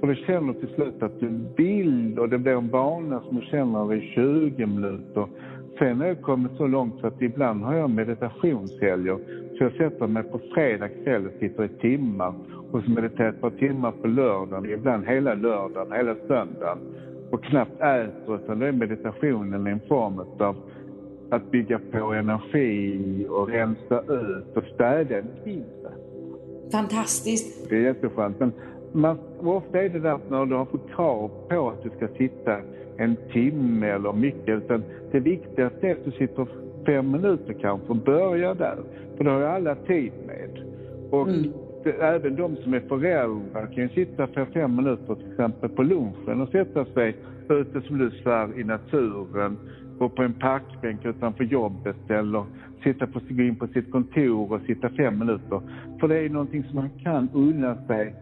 Och 0.01 0.07
du 0.07 0.15
känner 0.15 0.53
till 0.53 0.69
slut 0.75 1.03
att 1.03 1.19
du 1.19 1.29
vill 1.57 2.19
och 2.19 2.29
det 2.29 2.37
blir 2.37 2.53
en 2.53 2.69
vana 2.69 3.21
som 3.21 3.35
du 3.35 3.41
känner 3.41 3.93
i 3.93 4.01
20 4.01 4.65
minuter. 4.65 5.27
Sen 5.79 5.99
har 5.99 6.07
jag 6.07 6.21
kommit 6.21 6.51
så 6.57 6.67
långt 6.67 6.99
så 7.01 7.07
att 7.07 7.21
ibland 7.21 7.63
har 7.63 7.75
jag 7.75 7.89
meditationshelger. 7.89 9.17
Så 9.57 9.63
jag 9.63 9.71
sätter 9.71 10.07
mig 10.07 10.23
på 10.23 10.39
fredag 10.53 10.89
kväll 10.89 11.25
och 11.27 11.33
sitter 11.39 11.63
i 11.63 11.67
timmar 11.67 12.33
och 12.71 12.83
så 12.83 12.91
mediterar 12.91 13.29
ett 13.29 13.41
par 13.41 13.49
timmar 13.49 13.91
på 13.91 14.07
lördagen, 14.07 14.71
ibland 14.71 15.05
hela 15.05 15.33
lördagen, 15.33 15.91
hela 15.91 16.15
söndagen. 16.27 16.77
Och 17.31 17.43
knappt 17.43 17.81
äter 17.81 18.35
utan 18.35 18.59
då 18.59 18.65
är 18.65 18.71
meditationen 18.71 19.67
en 19.67 19.79
form 19.87 20.19
av 20.39 20.55
att 21.29 21.51
bygga 21.51 21.79
på 21.91 22.13
energi 22.13 23.25
och 23.29 23.49
rensa 23.49 24.01
ut 24.01 24.57
och 24.57 24.63
städa. 24.73 25.21
Fantastiskt. 26.71 27.69
Det 27.69 27.75
är 27.75 27.81
jätteskönt. 27.81 28.39
Men 28.39 28.51
man, 28.91 29.17
ofta 29.39 29.81
är 29.81 29.89
det 29.89 29.99
där 29.99 30.19
när 30.29 30.45
du 30.45 30.55
har 30.55 30.65
fått 30.65 30.91
krav 30.95 31.31
på 31.49 31.69
att 31.69 31.83
du 31.83 31.89
ska 31.89 32.07
sitta 32.07 32.57
en 32.97 33.15
timme 33.33 33.87
eller 33.87 34.13
mycket. 34.13 34.63
Utan 34.63 34.83
det 35.11 35.19
viktigaste 35.19 35.87
är 35.87 35.91
att 35.91 36.05
du 36.05 36.11
sitter 36.11 36.47
fem 36.85 37.11
minuter 37.11 37.53
kanske 37.53 37.87
och 37.87 37.95
börjar 37.95 38.55
där. 38.55 38.77
För 39.17 39.23
det 39.23 39.29
har 39.29 39.39
ju 39.39 39.45
alla 39.45 39.75
tid 39.75 40.11
med. 40.27 40.63
Och 41.09 41.27
mm. 41.27 41.51
det, 41.83 41.91
även 41.91 42.35
de 42.35 42.55
som 42.55 42.73
är 42.73 42.79
föräldrar 42.79 43.65
kan 43.65 43.83
ju 43.83 43.89
sitta 43.89 44.27
för 44.27 44.45
fem 44.45 44.75
minuter 44.75 45.15
till 45.15 45.31
exempel 45.31 45.69
på 45.69 45.83
lunchen 45.83 46.41
och 46.41 46.49
sätta 46.49 46.85
sig 46.85 47.15
ute 47.49 47.81
som 47.81 47.97
du 47.97 48.11
säger 48.11 48.59
i 48.59 48.63
naturen 48.63 49.57
gå 49.99 50.09
på 50.09 50.23
en 50.23 50.33
parkbänk 50.33 51.05
utanför 51.05 51.43
jobbet 51.43 52.09
eller 52.09 52.43
sitta 52.83 53.07
på, 53.07 53.19
gå 53.29 53.43
in 53.43 53.55
på 53.55 53.67
sitt 53.67 53.91
kontor 53.91 54.53
och 54.53 54.61
sitta 54.61 54.89
fem 54.89 55.19
minuter. 55.19 55.61
För 55.99 56.07
det 56.07 56.19
är 56.19 56.29
någonting 56.29 56.63
som 56.63 56.75
man 56.75 56.89
kan 57.03 57.29
unna 57.33 57.75
sig 57.75 58.15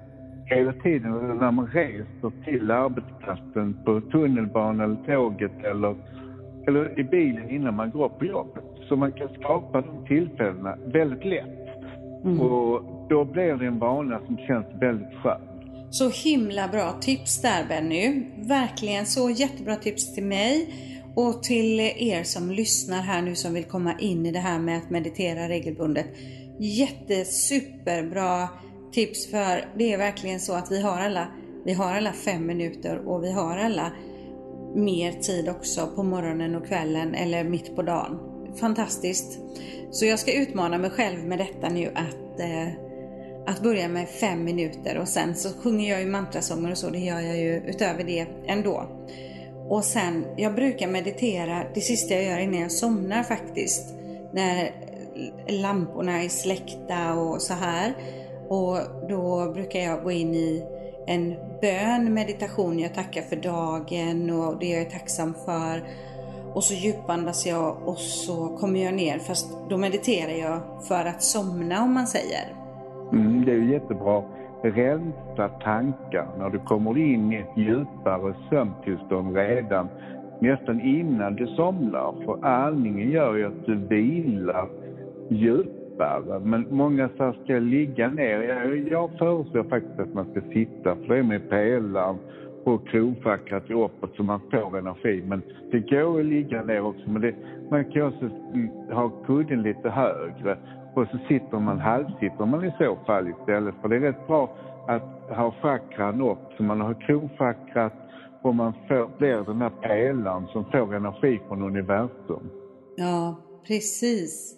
hela 0.50 0.74
tiden 0.74 1.12
när 1.12 1.52
man 1.52 1.68
reser 1.68 2.32
till 2.46 2.72
arbetsplatsen 2.72 3.78
på 3.86 4.02
tunnelbanan 4.02 4.80
eller 4.82 5.16
tåget 5.16 5.64
eller, 5.64 5.96
eller 6.68 7.00
i 7.00 7.04
bilen 7.04 7.50
innan 7.50 7.76
man 7.76 7.92
går 7.92 8.10
på 8.10 8.26
jobbet. 8.26 8.64
Så 8.90 8.96
man 8.96 9.12
kan 9.12 9.30
skapa 9.40 9.82
de 9.82 10.06
tillfällena 10.08 10.78
väldigt 10.86 11.26
lätt. 11.26 11.68
Mm. 12.24 12.42
Och 12.42 12.84
då 13.10 13.26
blir 13.26 13.54
det 13.54 13.66
en 13.66 13.80
vana 13.80 14.20
som 14.26 14.38
känns 14.38 14.66
väldigt 14.82 15.14
skön. 15.24 15.42
Så 15.90 16.10
himla 16.10 16.68
bra 16.68 16.92
tips 16.92 17.42
där 17.42 17.66
Benny. 17.70 18.24
Verkligen 18.48 19.06
så 19.06 19.30
jättebra 19.30 19.76
tips 19.76 20.16
till 20.16 20.26
mig 20.26 20.74
och 21.16 21.44
till 21.44 21.80
er 21.80 22.24
som 22.24 22.52
lyssnar 22.52 23.02
här 23.02 23.22
nu 23.22 23.36
som 23.36 23.54
vill 23.54 23.64
komma 23.64 23.94
in 24.00 24.26
i 24.26 24.32
det 24.32 24.40
här 24.40 24.60
med 24.60 24.78
att 24.78 24.90
meditera 24.90 25.50
regelbundet. 25.50 26.06
Jättesuperbra 26.60 28.50
tips 28.92 29.32
för 29.32 29.70
det 29.78 29.94
är 29.94 29.98
verkligen 29.98 30.40
så 30.40 30.54
att 30.54 30.72
vi 30.72 30.82
har 30.82 31.00
alla, 31.00 31.28
vi 31.66 31.74
har 31.74 31.94
alla 31.94 32.14
fem 32.14 32.46
minuter 32.46 33.08
och 33.08 33.24
vi 33.24 33.32
har 33.32 33.58
alla 33.58 33.92
mer 34.76 35.12
tid 35.12 35.50
också 35.50 35.88
på 35.96 36.04
morgonen 36.04 36.56
och 36.56 36.68
kvällen 36.68 37.16
eller 37.16 37.44
mitt 37.44 37.76
på 37.76 37.82
dagen. 37.82 38.20
Fantastiskt! 38.60 39.40
Så 39.92 40.06
jag 40.06 40.20
ska 40.20 40.34
utmana 40.34 40.78
mig 40.78 40.90
själv 40.90 41.20
med 41.24 41.40
detta 41.40 41.70
nu 41.70 41.92
att, 41.96 42.40
eh, 42.40 42.68
att 43.46 43.64
börja 43.64 43.88
med 43.88 44.10
fem 44.10 44.44
minuter 44.44 44.98
och 44.98 45.08
sen 45.08 45.36
så 45.36 45.50
sjunger 45.50 45.90
jag 45.90 46.02
ju 46.02 46.08
mantrasånger 46.08 46.72
och 46.72 46.78
så, 46.78 46.90
det 46.90 47.00
gör 47.00 47.20
jag 47.20 47.38
ju 47.38 47.56
utöver 47.68 48.04
det 48.04 48.28
ändå. 48.48 48.88
Och 49.70 49.84
sen, 49.84 50.26
jag 50.38 50.56
brukar 50.56 50.88
meditera 50.88 51.64
det 51.74 51.82
sista 51.82 52.14
jag 52.14 52.24
gör 52.24 52.40
innan 52.40 52.62
jag 52.62 52.72
somnar 52.72 53.24
faktiskt. 53.24 53.94
När 54.34 54.72
lamporna 55.48 56.24
är 56.24 56.30
släckta 56.30 57.14
och 57.14 57.42
så 57.42 57.54
här. 57.54 57.94
Och 58.50 58.78
då 59.10 59.52
brukar 59.54 59.80
jag 59.80 60.04
gå 60.04 60.12
in 60.12 60.36
i 60.36 60.64
en 61.08 61.36
bön, 61.62 62.14
meditation. 62.14 62.80
Jag 62.80 62.94
tackar 62.94 63.22
för 63.22 63.36
dagen 63.36 64.30
och 64.30 64.60
det 64.60 64.66
jag 64.66 64.82
är 64.82 64.90
tacksam 64.90 65.34
för. 65.46 65.84
Och 66.54 66.64
så 66.64 66.74
djupandas 66.74 67.48
jag 67.48 67.78
och 67.86 67.98
så 67.98 68.48
kommer 68.48 68.84
jag 68.84 68.94
ner. 68.94 69.20
Fast 69.20 69.70
då 69.70 69.78
mediterar 69.78 70.32
jag 70.32 70.60
för 70.88 71.06
att 71.06 71.24
somna 71.24 71.84
om 71.84 71.94
man 71.94 72.08
säger. 72.08 72.54
Mm, 73.12 73.46
det 73.46 73.52
är 73.52 73.56
ju 73.56 73.74
jättebra. 73.74 74.24
Rensa 74.64 75.50
tankar 75.64 76.28
när 76.38 76.50
du 76.50 76.60
kommer 76.60 76.98
in 76.98 77.34
i 77.34 77.36
ett 77.36 77.58
djupare 77.58 78.36
sömntillstånd 78.50 79.36
redan 79.36 79.90
nästan 80.42 80.82
innan 80.82 81.36
du 81.36 81.48
somnar. 81.48 82.26
För 82.26 82.46
andningen 82.46 83.12
gör 83.12 83.36
ju 83.36 83.46
att 83.46 83.66
du 83.66 83.76
vilar 83.76 84.70
djupt 85.30 85.87
djupare. 85.98 86.40
Men 86.40 86.68
många 86.70 87.10
säger, 87.18 87.34
ska 87.44 87.54
ligga 87.54 88.10
ner? 88.10 88.42
Jag, 88.42 88.88
jag 88.92 89.10
föreslår 89.20 89.64
faktiskt 89.64 90.00
att 90.00 90.14
man 90.14 90.32
ska 90.32 90.42
sitta, 90.42 90.96
för 90.96 91.08
det 91.08 91.18
är 91.18 91.24
med 91.24 91.50
pelaren 91.50 92.18
och 92.64 92.88
kronfackrat 92.88 93.72
uppåt 93.72 94.16
så 94.16 94.24
man 94.24 94.40
får 94.52 94.78
energi. 94.78 95.24
Men 95.28 95.42
det 95.72 95.80
går 95.80 96.20
att 96.20 96.26
ligga 96.26 96.64
ner 96.64 96.86
också. 96.86 97.10
Men 97.10 97.22
det, 97.22 97.36
man 97.72 97.86
kan 97.86 98.02
också 98.02 98.30
ha 98.92 99.10
kudden 99.26 99.62
lite 99.62 99.90
högre 99.90 100.58
och 100.94 101.08
så 101.12 101.18
sitter 101.28 101.60
man, 101.60 101.80
halvsitter 101.80 102.46
man 102.46 102.66
i 102.66 102.74
så 102.80 102.98
fall 103.06 103.28
istället. 103.28 103.76
För 103.82 103.90
det 103.90 103.96
är 103.96 104.00
rätt 104.00 104.28
bra 104.28 104.50
att 104.88 105.38
ha 105.38 105.54
chakran 105.62 106.22
upp 106.22 106.54
så 106.58 106.64
man 106.64 106.82
har 106.82 106.94
kronfackrat 106.94 107.94
och 108.42 108.56
man 108.56 108.74
får, 108.88 109.18
blir 109.18 109.46
den 109.46 109.62
här 109.62 109.72
pelaren 109.82 110.48
som 110.48 110.66
får 110.72 110.96
energi 110.96 111.40
från 111.48 111.64
universum. 111.64 112.50
Ja, 112.96 113.36
precis. 113.68 114.56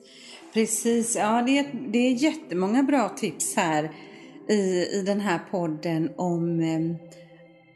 Precis. 0.53 1.15
Ja, 1.15 1.43
det 1.45 1.57
är, 1.59 1.65
det 1.87 1.97
är 1.97 2.11
jättemånga 2.11 2.83
bra 2.83 3.09
tips 3.09 3.55
här 3.55 3.89
i, 4.49 4.85
i 4.99 5.03
den 5.05 5.19
här 5.19 5.39
podden 5.51 6.09
om, 6.15 6.59
eh, 6.59 6.95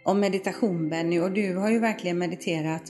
om 0.04 0.20
meditation 0.20 0.90
Benny. 0.90 1.20
Och 1.20 1.32
du 1.32 1.56
har 1.56 1.70
ju 1.70 1.80
verkligen 1.80 2.18
mediterat 2.18 2.84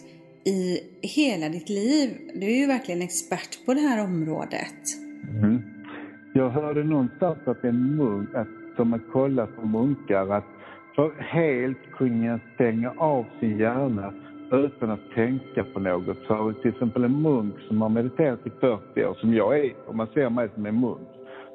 i 0.46 0.80
hela 1.02 1.50
ditt 1.50 1.70
liv. 1.70 2.10
Du 2.36 2.46
är 2.46 2.60
ju 2.60 2.68
verkligen 2.68 3.02
expert 3.02 3.66
på 3.66 3.74
det 3.74 3.80
här 3.80 4.04
området. 4.04 4.84
Mm. 5.30 5.62
Jag 6.34 6.50
hörde 6.50 6.84
någonstans 6.84 7.38
att 7.46 7.64
en 7.64 7.96
munk, 7.96 8.36
att 8.36 8.48
de 8.78 8.92
har 8.92 9.12
kollat 9.12 9.56
på 9.56 9.68
munkar, 9.68 10.30
att 10.30 10.46
för 10.96 11.12
helt 11.20 11.92
kunna 11.98 12.40
stänga 12.56 12.92
av 12.92 13.26
sin 13.40 13.58
hjärna 13.58 14.14
utan 14.54 14.92
att 14.92 15.12
tänka 15.16 15.64
på 15.64 15.80
något. 15.80 16.18
Så 16.28 16.54
till 16.62 16.72
exempel 16.72 17.04
en 17.04 17.22
munk 17.22 17.56
som 17.68 17.82
har 17.82 17.90
mediterat 17.90 18.48
i 18.48 18.50
40 18.50 19.06
år, 19.06 19.14
som 19.14 19.34
jag 19.34 19.60
är, 19.60 19.74
om 19.88 19.98
man 19.98 20.08
ser 20.14 20.30
mig 20.30 20.50
som 20.56 20.66
en 20.66 20.80
munk, 20.80 21.08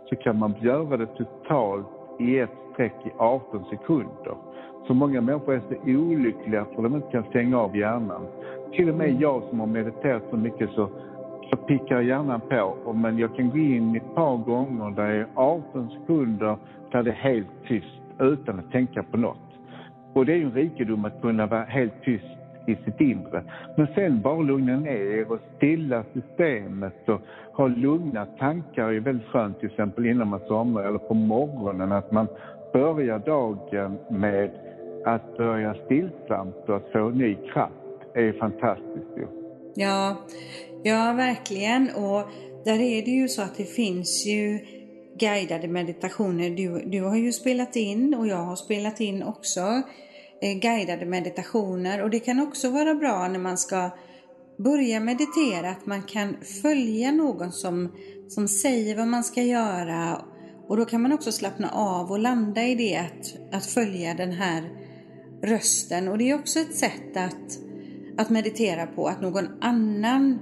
så 0.09 0.17
kan 0.17 0.39
man 0.39 0.55
göra 0.61 0.97
det 0.97 1.07
totalt 1.07 1.87
i 2.21 2.39
ett 2.39 2.51
streck 2.73 2.95
i 3.05 3.11
18 3.19 3.65
sekunder. 3.71 4.35
Så 4.87 4.95
många 4.95 5.21
människor 5.21 5.55
är 5.55 5.61
så 5.61 5.91
olyckliga 5.91 6.65
för 6.65 6.71
att 6.71 6.83
de 6.83 6.95
inte 6.95 7.11
kan 7.11 7.25
stänga 7.25 7.59
av 7.59 7.77
hjärnan. 7.77 8.27
Till 8.73 8.89
och 8.89 8.95
med 8.95 9.21
jag 9.21 9.43
som 9.43 9.61
har 9.61 9.67
mediterat 9.67 10.23
så 10.31 10.37
mycket 10.37 10.71
så, 10.71 10.89
så 11.51 11.57
pickar 11.57 12.01
hjärnan 12.01 12.41
på. 12.41 12.93
Men 12.93 13.19
jag 13.19 13.37
kan 13.37 13.51
gå 13.51 13.59
in 13.59 13.97
ett 13.97 14.15
par 14.15 14.37
gånger 14.37 14.91
där 14.91 15.09
det 15.09 15.15
är 15.15 15.27
18 15.35 15.91
sekunder 15.91 16.57
där 16.91 17.03
det 17.03 17.11
är 17.11 17.15
helt 17.15 17.65
tyst 17.67 18.01
utan 18.19 18.59
att 18.59 18.73
tänka 18.73 19.03
på 19.03 19.17
något. 19.17 19.49
Och 20.13 20.27
det 20.27 20.33
är 20.33 20.37
ju 20.37 20.45
en 20.45 20.53
rikedom 20.53 21.05
att 21.05 21.23
kunna 21.23 21.47
vara 21.47 21.65
helt 21.65 22.03
tyst 22.03 22.38
i 22.69 22.77
sitt 22.85 23.01
inre. 23.01 23.43
Men 23.77 23.87
sen 23.95 24.23
bara 24.23 24.41
lugna 24.41 24.77
ner 24.77 25.33
och 25.33 25.39
stilla 25.57 26.05
systemet 26.15 27.09
och 27.09 27.21
ha 27.53 27.67
lugna 27.67 28.27
tankar 28.27 28.93
är 28.93 29.01
väldigt 29.01 29.27
skönt 29.27 29.61
till 29.61 29.71
exempel 29.71 30.07
innan 30.07 30.29
man 30.29 30.41
somnar 30.49 30.83
eller 30.83 30.99
på 30.99 31.15
morgonen 31.15 31.93
att 31.93 32.13
man 32.13 32.27
börjar 32.73 33.19
dagen 33.19 33.99
med 34.11 34.51
att 35.05 35.37
börja 35.37 35.75
stillsamt 35.75 36.69
och 36.69 36.77
att 36.77 36.93
få 36.93 37.11
ny 37.11 37.35
kraft 37.53 37.73
är 38.15 38.33
fantastiskt 38.33 39.17
ju. 39.17 39.27
Ja, 39.75 40.17
ja 40.83 41.15
verkligen 41.17 41.91
och 41.97 42.23
där 42.65 42.81
är 42.81 43.05
det 43.05 43.11
ju 43.11 43.29
så 43.29 43.43
att 43.43 43.57
det 43.57 43.65
finns 43.65 44.27
ju 44.27 44.59
guidade 45.19 45.69
meditationer. 45.69 46.51
Du, 46.51 46.83
du 46.87 47.05
har 47.05 47.17
ju 47.17 47.33
spelat 47.33 47.77
in 47.77 48.15
och 48.15 48.27
jag 48.27 48.37
har 48.37 48.57
spelat 48.57 49.01
in 49.01 49.23
också 49.23 49.61
Eh, 50.41 50.59
guidade 50.61 51.07
meditationer. 51.07 52.03
Och 52.03 52.11
det 52.11 52.21
kan 52.21 52.41
också 52.41 52.71
vara 52.71 52.95
bra 52.95 53.29
när 53.29 53.39
man 53.39 53.59
ska 53.59 53.91
börja 54.59 55.01
meditera 55.01 55.71
att 55.71 55.87
man 55.87 56.03
kan 56.03 56.37
följa 56.63 57.13
någon 57.13 57.53
som, 57.53 57.93
som 58.29 58.49
säger 58.49 58.97
vad 58.97 59.09
man 59.09 59.25
ska 59.25 59.43
göra. 59.43 60.23
Och 60.69 60.77
då 60.77 60.85
kan 60.85 61.03
man 61.03 61.13
också 61.13 61.33
slappna 61.33 61.69
av 61.69 62.11
och 62.11 62.19
landa 62.19 62.63
i 62.63 62.75
det 62.75 62.97
att, 62.97 63.55
att 63.55 63.67
följa 63.67 64.15
den 64.15 64.33
här 64.33 64.63
rösten. 65.43 66.09
Och 66.09 66.19
det 66.19 66.31
är 66.31 66.35
också 66.35 66.59
ett 66.59 66.75
sätt 66.75 67.17
att, 67.17 67.59
att 68.19 68.31
meditera 68.31 68.87
på, 68.87 69.07
att 69.07 69.21
någon 69.21 69.47
annan 69.61 70.39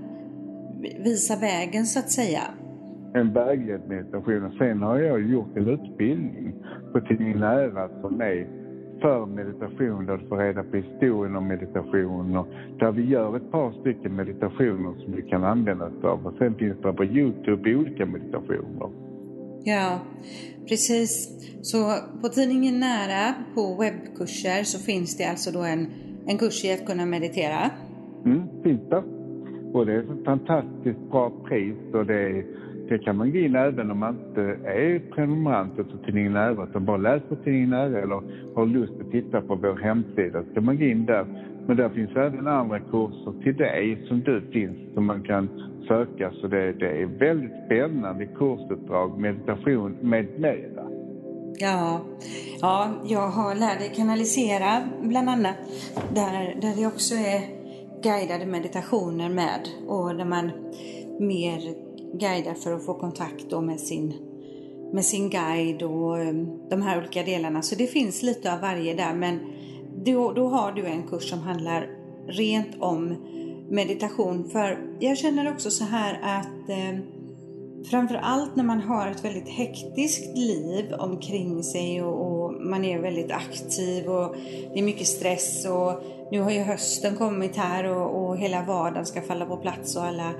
visar 1.04 1.40
vägen 1.40 1.86
så 1.86 1.98
att 1.98 2.10
säga. 2.10 2.42
En 3.14 3.32
vägledd 3.32 3.88
meditation. 3.88 4.54
Sen 4.58 4.82
har 4.82 4.98
jag 4.98 5.30
gjort 5.30 5.56
en 5.56 5.68
utbildning 5.68 6.54
på 6.92 7.00
min 7.18 7.38
Nära 7.38 8.00
som 8.00 8.20
är 8.20 8.65
för 9.06 9.26
meditation 9.26 10.06
där 10.06 10.16
du 10.16 10.28
får 10.28 10.36
reda 10.36 10.62
på 10.62 10.76
historien 10.76 11.36
om 11.36 11.48
meditation 11.48 12.36
och 12.36 12.46
där 12.78 12.92
vi 12.92 13.04
gör 13.04 13.36
ett 13.36 13.50
par 13.50 13.72
stycken 13.80 14.16
meditationer 14.16 14.94
som 15.00 15.12
du 15.12 15.22
kan 15.22 15.44
använda 15.44 15.84
dig 15.88 16.10
av. 16.10 16.26
Och 16.26 16.34
sen 16.38 16.54
finns 16.54 16.76
det 16.82 16.92
på 16.92 17.04
Youtube 17.04 17.74
olika 17.74 18.06
meditationer. 18.06 18.90
Ja, 19.64 19.98
precis. 20.68 21.10
Så 21.62 21.78
på 22.22 22.28
tidningen 22.28 22.80
Nära 22.80 23.34
på 23.54 23.76
webbkurser 23.80 24.62
så 24.64 24.78
finns 24.78 25.16
det 25.16 25.24
alltså 25.24 25.50
då 25.50 25.62
en, 25.62 25.86
en 26.26 26.38
kurs 26.38 26.64
i 26.64 26.72
att 26.72 26.86
kunna 26.86 27.06
meditera? 27.06 27.70
Mm, 28.24 28.42
finns 28.62 28.88
det. 28.90 29.02
Och 29.72 29.86
det 29.86 29.92
är 29.92 29.98
ett 29.98 30.24
fantastiskt 30.24 31.10
bra 31.10 31.30
pris 31.48 31.76
och 31.94 32.06
det 32.06 32.20
är 32.22 32.44
det 32.88 32.98
kan 32.98 33.16
man 33.16 33.32
gå 33.32 33.38
in 33.38 33.54
även 33.56 33.90
om 33.90 33.98
man 33.98 34.16
inte 34.28 34.42
är 34.64 34.98
prenumerant 35.14 35.76
på 35.76 35.98
Tidningen 36.04 36.32
Nära 36.32 36.64
utan 36.64 36.84
bara 36.84 36.96
läser 36.96 37.36
Tidningen 37.44 37.70
Nära 37.70 38.02
eller 38.02 38.22
har 38.54 38.66
lust 38.66 38.92
att 39.00 39.10
titta 39.10 39.40
på 39.40 39.54
vår 39.54 39.76
hemsida. 39.76 40.42
Så 40.42 40.54
kan 40.54 40.64
man 40.64 40.78
gå 40.78 40.84
in 40.84 41.06
där. 41.06 41.26
Men 41.66 41.76
där 41.76 41.88
finns 41.88 42.10
även 42.10 42.46
andra 42.46 42.80
kurser 42.80 43.42
till 43.42 43.56
dig 43.56 44.04
som 44.08 44.20
du 44.20 44.40
finns 44.52 44.94
som 44.94 45.06
man 45.06 45.22
kan 45.22 45.48
söka. 45.88 46.30
Så 46.40 46.46
det, 46.46 46.72
det 46.72 47.02
är 47.02 47.06
väldigt 47.06 47.52
spännande 47.66 48.26
kursuppdrag, 48.26 49.18
meditation 49.18 49.96
med 50.00 50.26
mera. 50.40 50.86
Ja, 51.58 52.00
ja, 52.60 52.88
jag 53.04 53.28
har 53.28 53.54
lärt 53.54 53.78
dig 53.78 53.92
kanalisera 53.96 54.82
bland 55.02 55.28
annat 55.28 55.56
där, 56.14 56.60
där 56.60 56.80
det 56.80 56.86
också 56.86 57.14
är 57.14 57.40
guidade 58.02 58.46
meditationer 58.46 59.28
med 59.28 59.60
och 59.86 60.16
där 60.16 60.24
man 60.24 60.50
mer 61.20 61.85
guidar 62.12 62.54
för 62.54 62.72
att 62.72 62.86
få 62.86 62.94
kontakt 62.94 63.50
då 63.50 63.60
med 63.60 63.80
sin, 63.80 64.14
med 64.92 65.04
sin 65.04 65.30
guide 65.30 65.82
och 65.82 66.18
ehm, 66.18 66.68
de 66.70 66.82
här 66.82 66.98
olika 66.98 67.22
delarna. 67.22 67.62
Så 67.62 67.74
det 67.74 67.86
finns 67.86 68.22
lite 68.22 68.52
av 68.52 68.60
varje 68.60 68.94
där 68.94 69.14
men 69.14 69.40
då, 70.04 70.32
då 70.32 70.48
har 70.48 70.72
du 70.72 70.86
en 70.86 71.02
kurs 71.02 71.30
som 71.30 71.38
handlar 71.38 71.90
rent 72.28 72.82
om 72.82 73.16
meditation. 73.70 74.48
För 74.48 74.78
jag 75.00 75.18
känner 75.18 75.52
också 75.52 75.70
så 75.70 75.84
här 75.84 76.20
att 76.22 76.68
eh, 76.68 77.00
framförallt 77.90 78.56
när 78.56 78.64
man 78.64 78.80
har 78.80 79.08
ett 79.08 79.24
väldigt 79.24 79.48
hektiskt 79.48 80.38
liv 80.38 80.92
omkring 80.98 81.62
sig 81.62 82.02
och, 82.02 82.26
och, 82.26 82.35
man 82.52 82.84
är 82.84 82.98
väldigt 82.98 83.32
aktiv 83.32 84.08
och 84.08 84.36
det 84.72 84.78
är 84.78 84.82
mycket 84.82 85.06
stress 85.06 85.66
och 85.66 86.02
nu 86.30 86.40
har 86.40 86.50
ju 86.50 86.60
hösten 86.60 87.16
kommit 87.16 87.56
här 87.56 87.96
och, 87.96 88.24
och 88.24 88.36
hela 88.36 88.62
vardagen 88.62 89.06
ska 89.06 89.20
falla 89.20 89.46
på 89.46 89.56
plats 89.56 89.96
och 89.96 90.02
alla 90.02 90.30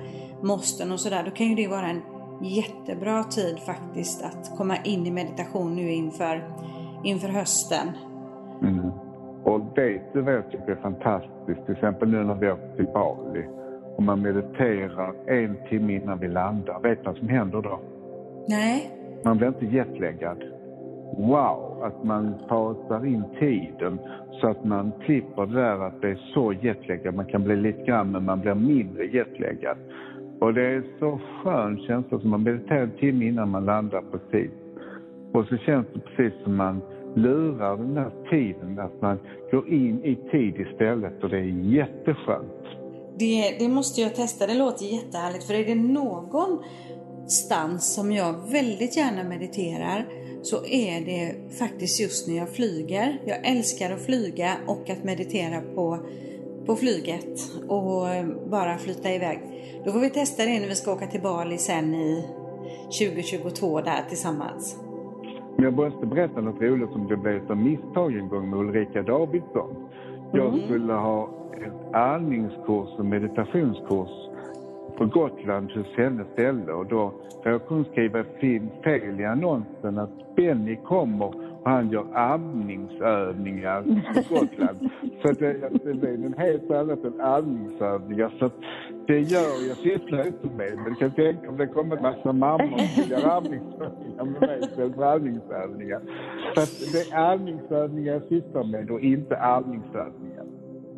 måsten 0.41 0.91
och 0.91 0.99
sådär, 0.99 1.23
då 1.25 1.31
kan 1.31 1.47
ju 1.47 1.55
det 1.55 1.67
vara 1.67 1.87
en 1.87 2.01
jättebra 2.41 3.23
tid 3.23 3.59
faktiskt 3.59 4.23
att 4.23 4.57
komma 4.57 4.75
in 4.83 5.07
i 5.07 5.11
meditation 5.11 5.75
nu 5.75 5.91
inför, 5.91 6.43
inför 7.03 7.27
hösten. 7.27 7.87
Mm. 8.61 8.91
Och 9.43 9.61
det 9.75 10.01
du 10.13 10.21
vet 10.21 10.51
tycker 10.51 10.67
jag 10.67 10.77
är 10.77 10.81
fantastiskt, 10.81 11.65
till 11.65 11.75
exempel 11.75 12.09
nu 12.09 12.23
när 12.23 12.35
vi 12.35 12.51
åker 12.51 12.75
till 12.75 12.85
Bali 12.85 13.45
och 13.97 14.03
man 14.03 14.21
mediterar 14.21 15.13
en 15.27 15.57
timme 15.69 15.95
innan 15.95 16.19
vi 16.19 16.27
landar. 16.27 16.79
Vet 16.79 16.99
du 16.99 17.05
vad 17.05 17.17
som 17.17 17.29
händer 17.29 17.61
då? 17.61 17.79
Nej. 18.47 18.91
Man 19.23 19.37
blir 19.37 19.47
inte 19.47 19.65
jetlaggad. 19.65 20.43
Wow, 21.17 21.83
att 21.83 22.03
man 22.03 22.35
pausar 22.49 23.05
in 23.05 23.23
tiden 23.39 23.99
så 24.41 24.47
att 24.47 24.65
man 24.65 24.91
klipper 25.05 25.45
det 25.45 25.61
där 25.61 25.87
att 25.87 26.01
det 26.01 26.09
är 26.09 26.31
så 26.33 26.53
jetlaggad. 26.53 27.15
Man 27.15 27.25
kan 27.25 27.43
bli 27.43 27.55
lite 27.55 27.83
grann 27.83 28.11
men 28.11 28.25
man 28.25 28.41
blir 28.41 28.55
mindre 28.55 29.05
jetlaggad. 29.05 29.77
Och 30.39 30.53
det 30.53 30.65
är 30.65 30.83
så 30.99 31.19
skön 31.43 31.79
känsla 31.87 32.19
som 32.19 32.29
man 32.29 32.43
mediterar 32.43 32.81
en 32.81 32.97
timme 32.99 33.25
innan 33.25 33.49
man 33.49 33.65
landar 33.65 34.03
precis. 34.11 34.51
Och 35.33 35.45
så 35.45 35.57
känns 35.57 35.87
det 35.93 35.99
precis 35.99 36.43
som 36.43 36.55
man 36.55 36.81
lurar 37.15 37.77
den 37.77 37.97
här 37.97 38.11
tiden, 38.29 38.79
att 38.79 39.01
man 39.01 39.19
går 39.51 39.69
in 39.69 40.03
i 40.03 40.15
tid 40.15 40.55
istället 40.55 41.23
och 41.23 41.29
det 41.29 41.37
är 41.37 41.73
jätteskönt. 41.73 42.63
Det, 43.19 43.55
det 43.59 43.69
måste 43.69 44.01
jag 44.01 44.15
testa, 44.15 44.47
det 44.47 44.57
låter 44.57 44.85
jättehärligt 44.85 45.43
för 45.43 45.53
är 45.53 45.65
det 45.65 45.75
någonstans 45.75 47.95
som 47.95 48.11
jag 48.11 48.33
väldigt 48.51 48.97
gärna 48.97 49.23
mediterar 49.29 50.05
så 50.41 50.65
är 50.65 51.05
det 51.05 51.35
faktiskt 51.59 52.01
just 52.01 52.27
när 52.27 52.37
jag 52.37 52.49
flyger. 52.49 53.17
Jag 53.25 53.47
älskar 53.47 53.91
att 53.91 54.05
flyga 54.05 54.51
och 54.67 54.89
att 54.89 55.03
meditera 55.03 55.61
på, 55.75 55.97
på 56.65 56.75
flyget 56.75 57.39
och 57.67 58.07
bara 58.49 58.77
flyta 58.77 59.13
iväg. 59.13 59.39
Då 59.85 59.91
får 59.91 59.99
vi 59.99 60.09
testa 60.09 60.45
det 60.45 60.59
när 60.59 60.67
vi 60.67 60.75
ska 60.75 60.93
åka 60.93 61.07
till 61.07 61.21
Bali 61.21 61.57
sen 61.57 61.95
i 61.95 62.23
2022 62.99 63.81
där 63.81 64.01
tillsammans. 64.09 64.83
Jag 65.57 65.73
måste 65.73 66.05
berätta 66.05 66.41
något 66.41 66.61
roligt 66.61 66.91
som 66.91 67.07
det 67.07 67.17
blev 67.17 67.35
ett 67.35 67.57
misstag 67.57 68.17
en 68.17 68.29
gång 68.29 68.49
med 68.49 68.59
Ulrika 68.59 69.01
Davidsson. 69.01 69.75
Jag 70.33 70.47
mm. 70.47 70.65
skulle 70.65 70.93
ha 70.93 71.29
en 71.53 71.95
andningskurs 71.95 72.89
och 72.99 73.05
meditationskurs 73.05 74.09
på 74.97 75.05
Gotland 75.05 75.71
hos 75.71 75.97
hennes 75.97 76.27
ställe 76.33 76.71
och 76.71 76.85
då 76.85 77.13
jag 77.43 77.67
kunde 77.67 77.89
skriva 77.89 78.23
fel 78.83 79.19
i 79.19 79.25
annonsen 79.25 79.97
att 79.97 80.35
Benny 80.35 80.75
kommer 80.75 81.31
för 81.67 81.73
han 81.73 81.89
gör 81.89 82.05
amningsövningar 82.13 83.83
på 84.13 84.35
Gotland. 84.35 84.77
så 85.21 85.31
det, 85.31 85.53
det 85.83 85.93
blir 85.93 86.25
en 86.25 86.35
helt 86.37 86.71
annat 86.71 87.03
än 87.03 87.21
amningsövningar. 87.21 88.33
Så 88.39 88.49
det 89.07 89.19
gör 89.19 89.67
jag 89.67 89.77
sysslar 89.77 90.27
inte 90.27 90.47
med. 90.57 90.77
Men 90.83 90.95
kan 90.95 91.11
tänka 91.11 91.49
om 91.49 91.57
det 91.57 91.67
kommer 91.67 91.97
en 91.97 92.01
massa 92.03 92.33
mammor 92.33 92.77
som 92.77 93.11
gör 93.11 93.37
amningsövningar 93.37 94.23
med 94.23 94.41
mig 94.41 94.59
istället 94.59 94.95
för 94.95 95.15
amningsövningar. 95.15 96.01
Så 96.55 96.61
det 96.93 97.11
är 97.11 97.31
amningsövningar 97.33 98.13
jag 98.13 98.23
sysslar 98.23 98.63
med 98.63 98.91
och 98.91 98.99
inte 98.99 99.37
amningsövningar. 99.37 100.36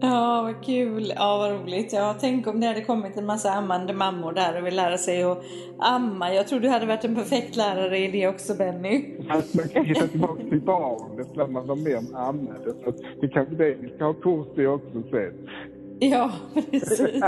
Ja, 0.02 0.42
vad 0.42 0.66
kul. 0.66 1.14
Ja, 1.16 1.38
vad 1.38 1.52
roligt. 1.52 1.94
Ja, 1.94 2.16
tänk 2.20 2.48
om 2.48 2.60
det 2.60 2.68
hade 2.68 2.82
kommit 2.82 3.18
en 3.18 3.26
massa 3.26 3.52
ammande 3.52 3.94
mammor 3.94 4.34
där 4.34 4.58
och 4.58 4.68
vill 4.68 4.76
lära 4.76 4.98
sig 4.98 5.24
att 5.24 5.44
amma. 5.80 6.34
Jag 6.34 6.48
tror 6.48 6.60
du 6.60 6.70
hade 6.70 6.86
varit 6.86 7.06
en 7.06 7.16
perfekt 7.16 7.56
lärare 7.56 7.98
i 7.98 8.12
det 8.12 8.28
också, 8.28 8.56
Benny. 8.56 9.16
Att 9.30 9.54
man 9.54 9.70
kan 9.70 9.86
hitta 9.86 10.08
tillbaka 10.08 10.44
till 10.50 10.62
barnet 10.62 11.36
när 11.36 11.48
man 11.48 11.68
var 11.68 11.76
med 11.76 11.98
om 11.98 12.16
ammade. 12.16 12.74
Så 12.84 12.94
det 13.22 13.28
kanske 13.28 13.56
det 13.56 13.76
vi 13.82 13.90
ska 13.96 14.06
ha 14.06 14.14
kurs 14.14 14.48
i 14.58 14.66
också 14.66 15.04
sen. 15.12 15.50
Ja, 16.00 16.32
precis. 16.72 17.24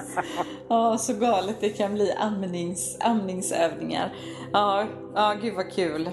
Ja, 0.67 0.97
så 0.97 1.13
galet 1.13 1.55
det 1.59 1.69
kan 1.69 1.93
bli 1.93 2.11
amnings, 2.11 2.97
amningsövningar. 2.99 4.13
Ja, 4.53 4.85
ja, 5.15 5.33
gud 5.41 5.53
vad 5.55 5.71
kul. 5.71 6.09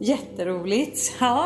Jätteroligt. 0.00 1.16
Ja. 1.20 1.44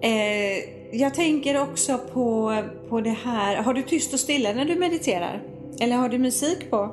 Eh, 0.00 0.75
jag 0.92 1.14
tänker 1.14 1.62
också 1.62 1.98
på, 2.14 2.54
på 2.88 3.00
det 3.00 3.10
här. 3.10 3.62
Har 3.62 3.74
du 3.74 3.82
tyst 3.82 4.12
och 4.12 4.20
stilla 4.20 4.52
när 4.52 4.64
du 4.64 4.78
mediterar? 4.78 5.40
Eller 5.80 5.96
har 5.96 6.08
du 6.08 6.18
musik 6.18 6.70
på? 6.70 6.90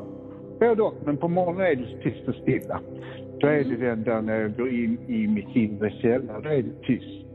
Både 0.59 0.81
och, 0.81 0.95
men 1.05 1.17
på 1.17 1.27
morgonen 1.27 1.61
är 1.61 1.75
det 1.75 2.03
tyst 2.03 2.27
och 2.27 2.35
stilla. 2.35 2.79
Då 3.39 3.47
är 3.47 3.63
det 3.63 3.75
den 3.75 4.03
där 4.03 4.21
när 4.21 4.39
jag 4.39 4.57
går 4.57 4.69
in 4.69 4.97
i 5.07 5.27
mitt 5.27 5.55
inre 5.55 5.91
källare, 6.01 6.41
då 6.43 6.49
är 6.49 6.61
det 6.61 6.81
tyst. 6.83 7.25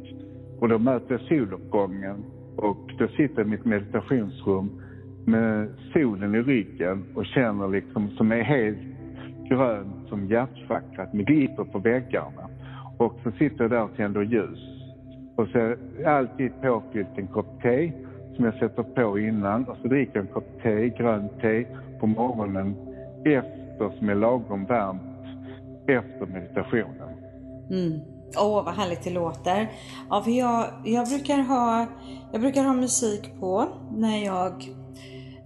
Och 0.60 0.68
då 0.68 0.78
möter 0.78 1.12
jag 1.12 1.20
soluppgången 1.20 2.24
och 2.56 2.90
då 2.98 3.08
sitter 3.08 3.34
jag 3.36 3.46
i 3.46 3.50
mitt 3.50 3.64
meditationsrum 3.64 4.70
med 5.24 5.68
solen 5.92 6.34
i 6.34 6.42
ryggen 6.42 7.04
och 7.14 7.26
känner 7.26 7.68
liksom 7.68 8.10
som 8.10 8.32
är 8.32 8.42
helt 8.42 8.78
grönt 9.48 10.08
som 10.08 10.26
hjärtchakrat 10.26 11.14
med 11.14 11.26
glitter 11.26 11.64
på 11.64 11.78
väggarna. 11.78 12.48
Och 12.98 13.20
så 13.22 13.30
sitter 13.30 13.64
jag 13.64 13.70
där 13.70 13.82
och 13.82 13.96
tänder 13.96 14.22
ljus. 14.22 14.77
Och 15.38 15.48
så 15.52 15.58
är 15.58 16.04
alltid 16.04 16.60
påfyllt 16.62 17.08
en 17.16 17.26
kopp 17.26 17.62
te 17.62 17.92
som 18.36 18.44
jag 18.44 18.54
sätter 18.54 18.82
på 18.82 19.18
innan 19.18 19.64
och 19.64 19.76
så 19.82 19.88
dricker 19.88 20.12
jag 20.14 20.26
en 20.26 20.32
kopp 20.32 20.62
te, 20.62 20.88
grönt 20.88 21.40
te, 21.40 21.64
på 22.00 22.06
morgonen 22.06 22.76
efter 23.24 23.98
som 23.98 24.08
är 24.08 24.14
lagom 24.14 24.64
varmt 24.64 25.02
efter 25.86 26.26
meditationen. 26.26 27.08
Mm. 27.70 28.00
Åh, 28.36 28.64
vad 28.64 28.74
härligt 28.74 29.04
det 29.04 29.10
låter. 29.10 29.70
Ja, 30.10 30.22
för 30.22 30.30
jag, 30.30 30.66
jag, 30.84 31.08
brukar 31.08 31.38
ha, 31.38 31.86
jag 32.32 32.40
brukar 32.40 32.64
ha 32.64 32.72
musik 32.72 33.40
på 33.40 33.68
när 33.96 34.24
jag, 34.24 34.52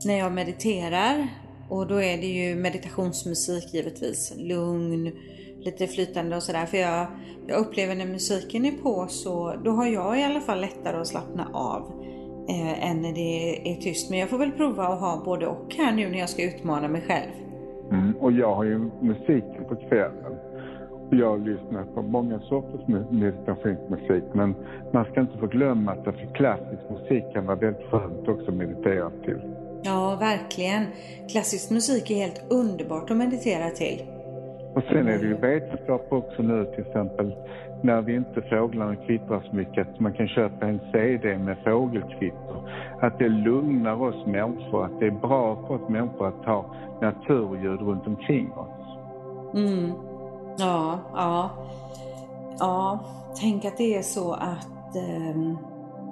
när 0.05 0.18
jag 0.18 0.33
mediterar. 0.33 1.28
Och 1.68 1.87
då 1.87 1.94
är 1.94 2.16
det 2.16 2.26
ju 2.26 2.55
meditationsmusik 2.55 3.74
givetvis. 3.74 4.35
Lugn, 4.37 5.12
lite 5.64 5.87
flytande 5.87 6.37
och 6.37 6.42
sådär. 6.42 6.66
För 6.66 6.79
jag, 6.79 7.07
jag 7.46 7.59
upplever 7.61 7.94
när 7.94 8.07
musiken 8.07 8.64
är 8.64 8.72
på 8.72 9.07
så 9.09 9.55
då 9.64 9.70
har 9.70 9.87
jag 9.87 10.20
i 10.20 10.22
alla 10.22 10.40
fall 10.40 10.61
lättare 10.61 10.96
att 10.96 11.07
slappna 11.07 11.48
av 11.53 11.92
eh, 12.48 12.90
än 12.90 13.03
när 13.03 13.12
det 13.12 13.70
är 13.72 13.75
tyst. 13.75 14.11
Men 14.11 14.18
jag 14.18 14.29
får 14.29 14.38
väl 14.38 14.53
prova 14.53 14.85
att 14.85 15.01
ha 15.01 15.22
både 15.25 15.46
och 15.46 15.75
här 15.79 15.92
nu 15.92 16.09
när 16.09 16.18
jag 16.18 16.29
ska 16.29 16.44
utmana 16.44 16.88
mig 16.88 17.03
själv. 17.09 17.31
Mm, 17.90 18.16
och 18.20 18.33
jag 18.33 18.55
har 18.55 18.64
ju 18.64 18.79
musik 19.01 19.44
på 19.68 19.77
kvällen. 19.77 20.37
Jag 21.11 21.48
lyssnar 21.48 21.85
på 21.94 22.03
många 22.03 22.40
sorters 22.40 22.88
meditationsmusik 23.11 24.25
men 24.33 24.55
man 24.92 25.05
ska 25.05 25.20
inte 25.20 25.38
få 25.38 25.46
glömma 25.46 25.92
att 25.92 26.05
för 26.05 26.35
klassisk 26.35 26.83
musik 26.90 27.25
kan 27.33 27.46
vara 27.46 27.57
väldigt 27.57 27.87
skönt 27.90 28.29
också 28.29 28.48
att 28.48 28.57
meditera 28.57 29.11
till. 29.11 29.40
Ja, 29.83 30.16
verkligen. 30.20 30.87
Klassisk 31.33 31.70
musik 31.70 32.11
är 32.11 32.14
helt 32.14 32.53
underbart 32.53 33.11
att 33.11 33.16
meditera 33.16 33.70
till. 33.70 34.03
Och 34.74 34.82
sen 34.82 35.08
är 35.08 35.18
det 35.18 35.26
ju 35.26 35.35
vetenskap 35.35 36.06
också 36.08 36.42
nu 36.42 36.64
till 36.64 36.87
exempel 36.87 37.35
när 37.82 38.02
vi 38.02 38.14
inte 38.14 38.42
fåglarna 38.42 38.96
kvittrar 38.96 39.42
så 39.50 39.56
mycket 39.56 39.88
att 39.88 40.00
man 40.00 40.12
kan 40.12 40.28
köpa 40.28 40.66
en 40.66 40.80
CD 40.92 41.38
med 41.38 41.56
fågelkvitter. 41.64 42.56
Att 43.00 43.18
det 43.18 43.28
lugnar 43.28 44.02
oss 44.02 44.26
människor, 44.26 44.85
att 44.85 45.00
det 45.00 45.06
är 45.06 45.11
bra 45.11 45.66
för 45.66 45.74
oss 45.74 45.88
människor 45.88 46.28
att 46.28 46.44
ha 46.44 46.74
naturljud 47.00 47.80
runt 47.80 48.06
omkring 48.06 48.52
oss. 48.52 48.98
Mm. 49.54 49.92
Ja, 50.58 50.98
ja. 51.14 51.50
Ja, 52.58 53.04
tänk 53.40 53.64
att 53.64 53.76
det 53.76 53.96
är 53.96 54.02
så 54.02 54.32
att, 54.32 54.96
eh, 54.96 55.56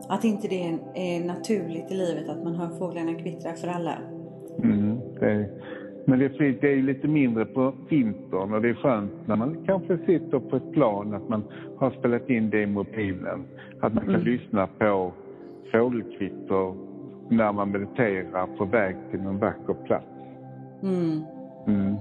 att 0.09 0.25
inte 0.25 0.49
det 0.49 0.79
är 0.95 1.27
naturligt 1.27 1.91
i 1.91 1.95
livet 1.95 2.29
att 2.29 2.45
man 2.45 2.55
hör 2.55 2.69
fåglarna 2.79 3.15
kvittra 3.15 3.53
för 3.53 3.69
alla. 3.69 3.95
Mm, 4.63 5.01
det 5.21 5.51
men 6.05 6.19
det 6.19 6.25
är, 6.25 6.61
det 6.61 6.73
är 6.73 6.83
lite 6.83 7.09
mindre 7.09 7.45
på 7.45 7.75
vintern 7.89 8.55
och 8.55 8.63
det 8.63 8.69
är 8.69 8.75
skönt 8.75 9.13
när 9.27 9.37
man 9.37 9.65
kanske 9.67 9.99
sitter 9.99 10.39
på 10.39 10.57
ett 10.57 10.73
plan 10.73 11.15
att 11.15 11.29
man 11.29 11.45
har 11.79 11.91
spelat 11.91 12.31
in 12.31 12.51
det 12.51 12.63
i 12.63 12.67
mobilen. 12.67 13.45
Att 13.81 13.95
man 13.95 14.05
kan 14.05 14.15
mm. 14.15 14.27
lyssna 14.27 14.67
på 14.67 15.13
fågelkvitter 15.73 16.75
när 17.31 17.53
man 17.53 17.71
mediterar 17.71 18.47
på 18.47 18.65
väg 18.65 18.97
till 19.11 19.21
en 19.21 19.39
vacker 19.39 19.75
plats. 19.87 20.07
Mm. 20.83 21.23
Mm. 21.67 21.97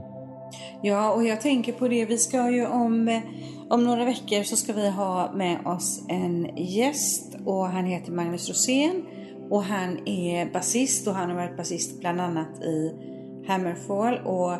Ja, 0.81 1.13
och 1.13 1.23
jag 1.23 1.41
tänker 1.41 1.73
på 1.73 1.87
det. 1.87 2.05
Vi 2.05 2.17
ska 2.17 2.51
ju 2.51 2.67
om, 2.67 3.21
om 3.69 3.83
några 3.83 4.05
veckor 4.05 4.43
så 4.43 4.55
ska 4.55 4.73
vi 4.73 4.89
ha 4.89 5.31
med 5.35 5.57
oss 5.65 6.05
en 6.09 6.57
gäst 6.57 7.37
och 7.45 7.65
han 7.65 7.85
heter 7.85 8.11
Magnus 8.11 8.49
Rosén 8.49 9.05
och 9.49 9.63
han 9.63 10.07
är 10.07 10.53
basist 10.53 11.07
och 11.07 11.13
han 11.13 11.29
har 11.29 11.35
varit 11.35 11.57
basist 11.57 11.99
bland 11.99 12.21
annat 12.21 12.63
i 12.63 13.08
Hammerfall 13.49 14.17
och 14.17 14.51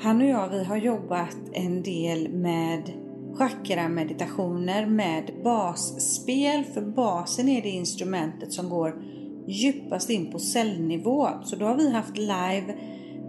han 0.00 0.20
och 0.20 0.28
jag 0.28 0.48
vi 0.48 0.64
har 0.64 0.76
jobbat 0.76 1.36
en 1.52 1.82
del 1.82 2.28
med 2.28 2.92
chakrameditationer 3.34 4.86
med 4.86 5.30
basspel. 5.44 6.64
För 6.64 6.80
basen 6.80 7.48
är 7.48 7.62
det 7.62 7.68
instrumentet 7.68 8.52
som 8.52 8.68
går 8.68 9.02
djupast 9.46 10.10
in 10.10 10.32
på 10.32 10.38
cellnivå. 10.38 11.28
Så 11.44 11.56
då 11.56 11.66
har 11.66 11.76
vi 11.76 11.92
haft 11.92 12.16
live 12.16 12.74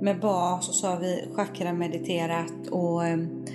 med 0.01 0.19
bas 0.19 0.69
och 0.69 0.75
så 0.75 0.87
har 0.87 0.99
vi 0.99 1.25
chakramediterat 1.33 2.67
och 2.71 3.05
ehm, 3.05 3.45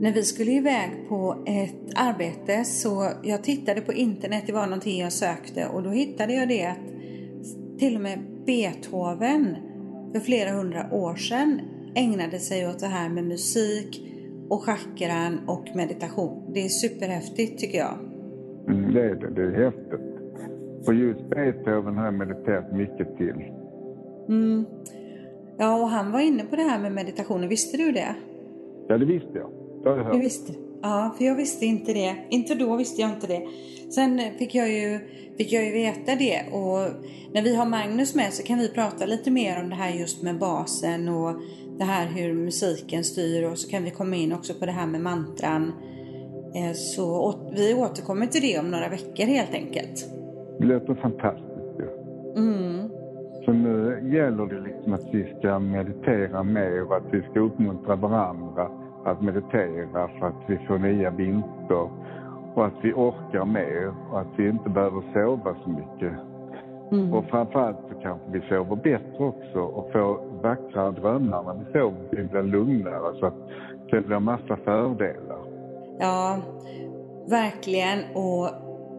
när 0.00 0.12
vi 0.12 0.22
skulle 0.22 0.52
iväg 0.52 0.90
på 1.08 1.44
ett 1.46 1.92
arbete 1.94 2.64
så 2.64 3.10
jag 3.22 3.44
tittade 3.44 3.80
på 3.80 3.92
internet, 3.92 4.44
det 4.46 4.52
var 4.52 4.66
någonting 4.66 5.00
jag 5.00 5.12
sökte 5.12 5.66
och 5.66 5.82
då 5.82 5.90
hittade 5.90 6.34
jag 6.34 6.48
det 6.48 6.66
att 6.66 6.78
till 7.78 7.94
och 7.96 8.02
med 8.02 8.18
Beethoven 8.46 9.56
för 10.12 10.20
flera 10.20 10.50
hundra 10.50 10.86
år 10.92 11.14
sedan 11.14 11.60
ägnade 11.94 12.38
sig 12.38 12.68
åt 12.68 12.78
det 12.78 12.86
här 12.86 13.08
med 13.08 13.24
musik 13.24 14.08
och 14.48 14.62
chakran 14.62 15.40
och 15.46 15.64
meditation. 15.74 16.52
Det 16.54 16.64
är 16.64 16.68
superhäftigt 16.68 17.60
tycker 17.60 17.78
jag. 17.78 17.98
Mm, 18.68 18.94
det 18.94 19.00
är 19.00 19.14
det. 19.14 19.30
Det 19.30 19.42
är 19.42 19.64
häftigt. 19.64 20.00
Och 20.86 20.94
just 20.94 21.30
Beethoven 21.30 21.96
har 21.96 22.04
jag 22.04 22.14
mediterat 22.14 22.72
mycket 22.72 23.16
till. 23.16 23.52
Mm. 24.28 24.64
Ja, 25.58 25.82
och 25.82 25.88
han 25.88 26.12
var 26.12 26.20
inne 26.20 26.44
på 26.44 26.56
det 26.56 26.62
här 26.62 26.78
med 26.78 26.92
meditationen. 26.92 27.48
Visste 27.48 27.76
du 27.76 27.92
det? 27.92 28.14
Ja, 28.88 28.98
det 28.98 29.04
visste 29.04 29.38
jag. 29.38 29.50
Det 29.82 29.88
har 29.88 29.96
jag 29.96 30.04
hört. 30.04 30.12
Du 30.12 30.20
visste 30.20 30.52
Ja, 30.82 31.14
för 31.18 31.24
jag 31.24 31.34
visste 31.34 31.66
inte 31.66 31.92
det. 31.92 32.16
Inte 32.28 32.54
då 32.54 32.76
visste 32.76 33.00
jag 33.00 33.10
inte 33.10 33.26
det. 33.26 33.42
Sen 33.94 34.20
fick 34.38 34.54
jag 34.54 34.72
ju, 34.72 35.00
fick 35.38 35.52
jag 35.52 35.64
ju 35.64 35.72
veta 35.72 36.14
det 36.14 36.42
och 36.52 36.88
när 37.34 37.42
vi 37.42 37.56
har 37.56 37.66
Magnus 37.66 38.14
med 38.14 38.32
så 38.32 38.42
kan 38.42 38.58
vi 38.58 38.68
prata 38.68 39.06
lite 39.06 39.30
mer 39.30 39.60
om 39.62 39.68
det 39.68 39.74
här 39.74 39.90
just 39.90 40.22
med 40.22 40.38
basen 40.38 41.08
och 41.08 41.34
det 41.78 41.84
här 41.84 42.06
hur 42.06 42.34
musiken 42.34 43.04
styr 43.04 43.50
och 43.50 43.58
så 43.58 43.70
kan 43.70 43.84
vi 43.84 43.90
komma 43.90 44.16
in 44.16 44.32
också 44.32 44.54
på 44.54 44.66
det 44.66 44.72
här 44.72 44.86
med 44.86 45.00
mantran. 45.00 45.72
Eh, 46.54 46.72
så 46.72 47.34
vi 47.56 47.74
återkommer 47.74 48.26
till 48.26 48.42
det 48.42 48.58
om 48.58 48.70
några 48.70 48.88
veckor 48.88 49.24
helt 49.24 49.54
enkelt. 49.54 50.06
Det 50.58 50.66
låter 50.66 50.94
fantastiskt 50.94 51.78
ju. 51.78 51.88
Mm. 52.36 52.88
Så 53.44 53.52
nu 53.52 54.00
gäller 54.14 54.46
det 54.46 54.60
liksom 54.60 54.92
att 54.92 55.08
vi 55.12 55.34
ska 55.38 55.58
meditera 55.58 56.42
mer 56.42 56.86
och 56.86 56.96
att 56.96 57.06
vi 57.12 57.22
ska 57.22 57.40
uppmuntra 57.40 57.96
varandra 57.96 58.81
att 59.04 59.22
meditera 59.22 60.08
för 60.18 60.26
att 60.26 60.42
vi 60.46 60.58
får 60.58 60.78
nya 60.78 61.10
vinster 61.10 61.90
och 62.54 62.66
att 62.66 62.74
vi 62.82 62.92
orkar 62.92 63.44
mer 63.44 63.92
och 64.10 64.20
att 64.20 64.26
vi 64.36 64.48
inte 64.48 64.68
behöver 64.68 65.02
sova 65.12 65.56
så 65.64 65.70
mycket. 65.70 66.12
Mm. 66.92 67.12
Och 67.14 67.24
framförallt 67.24 67.78
så 67.88 67.94
kanske 68.02 68.30
vi 68.30 68.40
sover 68.40 68.76
bättre 68.76 69.24
också 69.24 69.58
och 69.58 69.92
får 69.92 70.42
vackra 70.42 70.90
drömmar 70.90 71.42
när 71.42 71.64
vi 71.64 71.72
sover. 71.72 72.08
Vi 72.10 72.24
blir 72.24 72.42
lugnare 72.42 73.18
så 73.20 73.26
att 73.26 73.48
det 73.90 74.00
blir 74.00 74.18
massa 74.18 74.56
fördelar. 74.56 75.38
Ja, 75.98 76.38
verkligen. 77.30 77.98
Och 78.14 78.48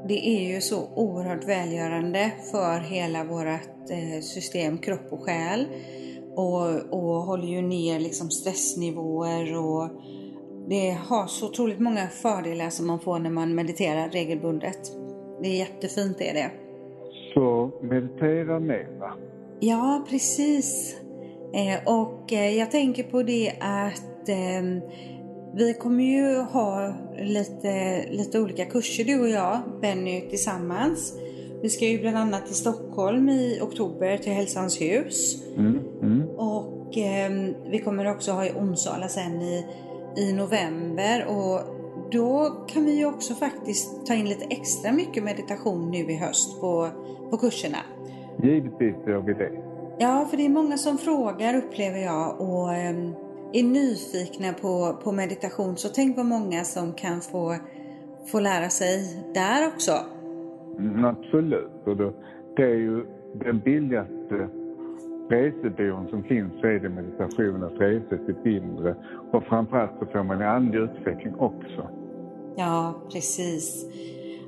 det 0.08 0.28
är 0.28 0.54
ju 0.54 0.62
så 0.62 0.76
oerhört 0.96 1.48
välgörande 1.48 2.32
för 2.52 2.80
hela 2.80 3.24
vårt 3.24 3.90
eh, 3.90 4.22
system, 4.22 4.78
kropp 4.78 5.08
och 5.10 5.24
själ 5.24 5.66
och, 6.36 6.94
och 6.94 7.24
håller 7.24 7.48
ju 7.48 7.62
ner 7.62 8.00
liksom 8.00 8.32
stressnivåer 8.32 9.58
och 9.58 9.90
det 10.68 10.98
har 11.08 11.28
så 11.28 11.46
otroligt 11.46 11.80
många 11.80 12.08
fördelar 12.08 12.70
som 12.70 12.88
man 12.88 13.00
får 13.00 13.20
när 13.20 13.30
man 13.30 13.56
mediterar 13.56 14.10
regelbundet. 14.10 14.80
Det 15.42 15.48
är 15.48 15.58
jättefint 15.58 16.22
är 16.22 16.34
det. 16.34 16.52
Så 17.34 17.72
meditera 17.82 18.60
mera. 18.60 19.14
Ja, 19.60 20.06
precis. 20.10 20.96
Eh, 21.54 22.04
och 22.04 22.34
eh, 22.34 22.58
jag 22.58 22.72
tänker 22.72 23.04
på 23.04 23.24
det 23.24 23.54
att 23.60 24.30
eh, 24.30 24.64
vi 25.56 25.74
kommer 25.74 26.04
ju 26.04 26.38
ha 26.38 26.94
lite, 27.20 28.06
lite 28.10 28.40
olika 28.40 28.66
kurser 28.66 29.04
du 29.04 29.22
och 29.22 29.30
jag, 29.30 29.60
Benny, 29.82 30.22
tillsammans. 30.30 31.14
Vi 31.62 31.70
ska 31.70 31.86
ju 31.86 32.00
bland 32.00 32.18
annat 32.18 32.46
till 32.46 32.56
Stockholm 32.56 33.30
i 33.30 33.60
oktober 33.62 34.18
till 34.18 34.32
Hälsans 34.32 34.82
hus. 34.82 35.44
Mm. 35.58 35.80
Och 36.94 36.98
eh, 36.98 37.32
vi 37.70 37.80
kommer 37.80 38.12
också 38.12 38.32
ha 38.32 38.46
i 38.46 38.52
Onsala 38.52 39.08
sen 39.08 39.42
i, 39.42 39.66
i 40.18 40.34
november. 40.34 41.26
Och 41.28 41.60
då 42.12 42.50
kan 42.68 42.86
vi 42.86 42.98
ju 42.98 43.06
också 43.06 43.34
faktiskt 43.34 44.06
ta 44.06 44.14
in 44.14 44.30
lite 44.30 44.46
extra 44.46 44.92
mycket 44.92 45.24
meditation 45.24 45.92
nu 45.92 45.98
i 45.98 46.16
höst 46.16 46.62
på, 46.62 46.90
på 47.30 47.38
kurserna. 47.38 47.78
Givetvis 48.44 48.96
gör 49.08 49.22
vi 49.22 49.34
det. 49.34 49.52
Ja, 50.00 50.28
för 50.30 50.38
det 50.38 50.46
är 50.46 50.50
många 50.50 50.78
som 50.78 50.98
frågar 50.98 51.56
upplever 51.56 52.00
jag 52.00 52.42
och 52.42 52.74
eh, 52.74 52.96
är 53.54 53.64
nyfikna 53.64 54.54
på, 54.54 54.98
på 55.04 55.12
meditation. 55.12 55.78
Så 55.78 55.90
tänk 55.90 56.18
vad 56.18 56.26
många 56.26 56.64
som 56.64 56.94
kan 56.94 57.22
få, 57.22 57.56
få 58.32 58.40
lära 58.40 58.70
sig 58.70 59.00
där 59.34 59.68
också. 59.68 59.92
Mm, 60.80 61.06
absolut. 61.06 61.72
Och 61.86 61.98
det 62.56 62.64
är 62.64 62.76
ju 62.76 63.06
den 63.34 63.60
billigaste 63.60 64.50
resebyrån 65.30 66.08
som 66.10 66.24
finns 66.24 66.54
så 66.62 66.68
är 66.68 66.80
det 66.80 66.90
meditation 66.90 67.64
att 67.64 67.82
resa 67.82 68.26
sitt 68.26 68.46
inre. 68.46 68.96
Och 69.32 69.44
framförallt 69.44 69.92
så 70.00 70.06
får 70.06 70.24
man 70.24 70.42
en 70.42 70.48
andlig 70.48 70.80
utveckling 70.80 71.36
också. 71.36 71.90
Ja, 72.56 72.94
precis. 73.12 73.86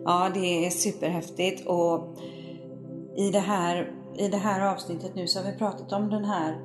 Ja, 0.06 0.32
det 0.34 0.66
är 0.66 0.70
superhäftigt 0.70 1.68
och 1.68 2.18
i 3.18 3.32
det 3.32 3.40
här, 3.40 3.92
i 4.18 4.28
det 4.28 4.38
här 4.38 4.74
avsnittet 4.74 5.16
nu 5.16 5.28
så 5.28 5.40
har 5.40 5.52
vi 5.52 5.58
pratat 5.58 5.94
om 5.94 6.10
den 6.10 6.26
här 6.26 6.56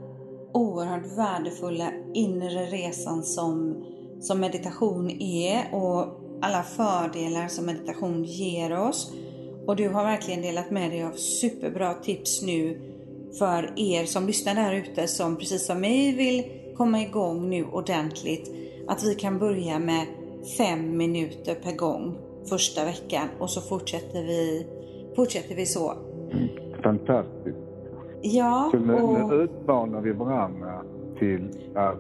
oerhört 0.53 1.19
värdefulla 1.19 1.93
inre 2.15 2.65
resan 2.65 3.23
som, 3.23 3.85
som 4.21 4.41
meditation 4.41 5.11
är 5.21 5.75
och 5.75 6.21
alla 6.43 6.63
fördelar 6.63 7.49
som 7.49 7.67
meditation 7.67 8.25
ger 8.25 8.79
oss. 8.89 9.13
Och 9.67 9.77
du 9.77 9.89
har 9.89 10.05
verkligen 10.05 10.43
delat 10.43 10.71
med 10.71 10.91
dig 10.91 11.05
av 11.05 11.13
superbra 11.13 11.95
tips 11.95 12.43
nu 12.43 12.81
för 13.39 13.73
er 13.77 14.05
som 14.05 14.27
lyssnar 14.27 14.55
där 14.55 14.73
ute 14.75 15.07
som 15.07 15.37
precis 15.37 15.67
som 15.67 15.81
mig 15.81 16.17
vill 16.17 16.45
komma 16.77 17.01
igång 17.01 17.51
nu 17.51 17.65
ordentligt. 17.65 18.51
Att 18.89 19.05
vi 19.05 19.15
kan 19.15 19.39
börja 19.39 19.79
med 19.79 20.07
fem 20.59 20.97
minuter 20.97 21.55
per 21.55 21.77
gång 21.77 22.19
första 22.49 22.85
veckan 22.85 23.29
och 23.39 23.51
så 23.51 23.61
fortsätter 23.61 24.23
vi, 24.23 24.67
fortsätter 25.17 25.55
vi 25.55 25.67
så. 25.67 25.95
Fantastiskt. 26.83 27.59
Ja, 28.23 28.69
Så 28.73 28.79
nu, 28.79 28.95
och... 28.95 29.29
nu 29.29 29.35
utmanar 29.35 30.01
vi 30.01 30.13
varandra 30.13 30.83
till 31.19 31.49
att 31.75 31.97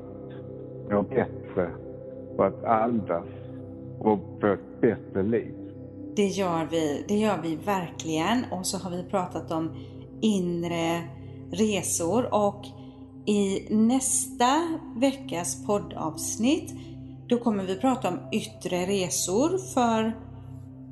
må 0.90 1.03
bättre 1.03 1.71
och 2.37 2.47
att 2.47 2.64
andas 2.64 3.27
och 3.99 4.19
få 4.40 4.47
ett 4.47 4.81
bättre 4.81 5.23
liv. 5.23 5.55
Det 6.16 6.27
gör 6.27 6.69
vi, 6.71 7.05
det 7.09 7.14
gör 7.14 7.38
vi 7.43 7.57
verkligen. 7.57 8.45
Och 8.53 8.66
så 8.66 8.79
har 8.79 8.90
vi 8.90 9.03
pratat 9.11 9.51
om 9.51 9.71
inre 10.21 11.03
resor 11.51 12.35
och 12.35 12.67
i 13.27 13.67
nästa 13.75 14.79
veckas 14.97 15.67
poddavsnitt 15.67 16.75
då 17.29 17.39
kommer 17.39 17.65
vi 17.65 17.77
prata 17.77 18.09
om 18.09 18.19
yttre 18.33 18.77
resor 18.77 19.59
för 19.75 20.13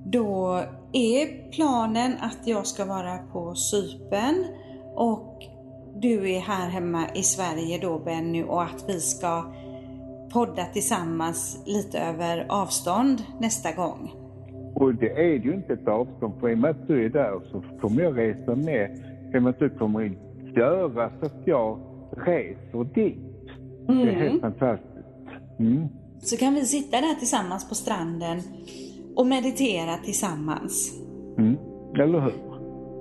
då 0.07 0.62
är 0.92 1.51
planen 1.53 2.12
att 2.21 2.38
jag 2.44 2.66
ska 2.66 2.85
vara 2.85 3.18
på 3.33 3.55
Sypen 3.55 4.44
och 4.94 5.42
du 5.97 6.31
är 6.31 6.40
här 6.40 6.68
hemma 6.68 7.05
i 7.14 7.23
Sverige 7.23 7.79
då 7.83 7.99
Benny 7.99 8.42
och 8.42 8.62
att 8.62 8.85
vi 8.88 9.01
ska 9.01 9.44
podda 10.33 10.64
tillsammans 10.64 11.62
lite 11.66 11.99
över 11.99 12.47
avstånd 12.49 13.23
nästa 13.40 13.73
gång. 13.73 14.12
Och 14.75 14.94
det 14.94 15.11
är 15.11 15.44
ju 15.44 15.55
inte 15.55 15.73
ett 15.73 15.88
avstånd, 15.88 16.33
för 16.40 16.51
i 16.51 16.55
och 16.55 16.59
med 16.59 16.71
att 16.71 16.88
du 16.88 17.05
är 17.05 17.09
där 17.09 17.40
så 17.53 17.62
kommer 17.81 18.03
jag 18.03 18.18
resa 18.18 18.55
med. 18.55 18.99
I 19.35 19.38
och 19.38 19.42
med 19.42 19.51
att 19.51 19.59
du 19.59 19.71
kommer 19.71 20.03
in 20.03 20.16
göra 20.56 21.11
så 21.20 21.26
att 21.26 21.42
jag 21.44 21.78
reser 22.16 22.94
dit. 22.94 23.18
Det 23.87 23.92
är 23.92 24.28
helt 24.28 24.40
fantastiskt. 24.40 24.94
Mm. 25.58 25.88
Så 26.20 26.37
kan 26.37 26.54
vi 26.54 26.61
sitta 26.61 27.00
där 27.00 27.14
tillsammans 27.14 27.68
på 27.68 27.74
stranden 27.74 28.40
och 29.16 29.26
meditera 29.26 29.96
tillsammans. 29.96 31.00
Mm. 31.38 31.56
Eller 31.94 32.20
hur? 32.20 32.32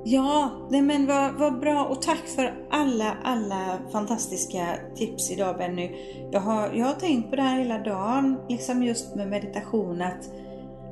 Ja, 0.06 0.52
nej 0.70 0.82
men 0.82 1.08
vad, 1.08 1.34
vad 1.34 1.60
bra 1.60 1.86
och 1.86 2.02
tack 2.02 2.28
för 2.36 2.54
alla, 2.70 3.18
alla 3.24 3.80
fantastiska 3.92 4.66
tips 4.96 5.32
idag 5.32 5.58
Benny. 5.58 5.90
Jag 6.32 6.40
har, 6.40 6.72
jag 6.74 6.86
har 6.86 6.94
tänkt 6.94 7.30
på 7.30 7.36
det 7.36 7.42
här 7.42 7.60
hela 7.60 7.80
dagen, 7.80 8.38
liksom 8.50 8.84
just 8.84 9.16
med 9.16 9.28
meditation 9.28 10.02
att, 10.02 10.30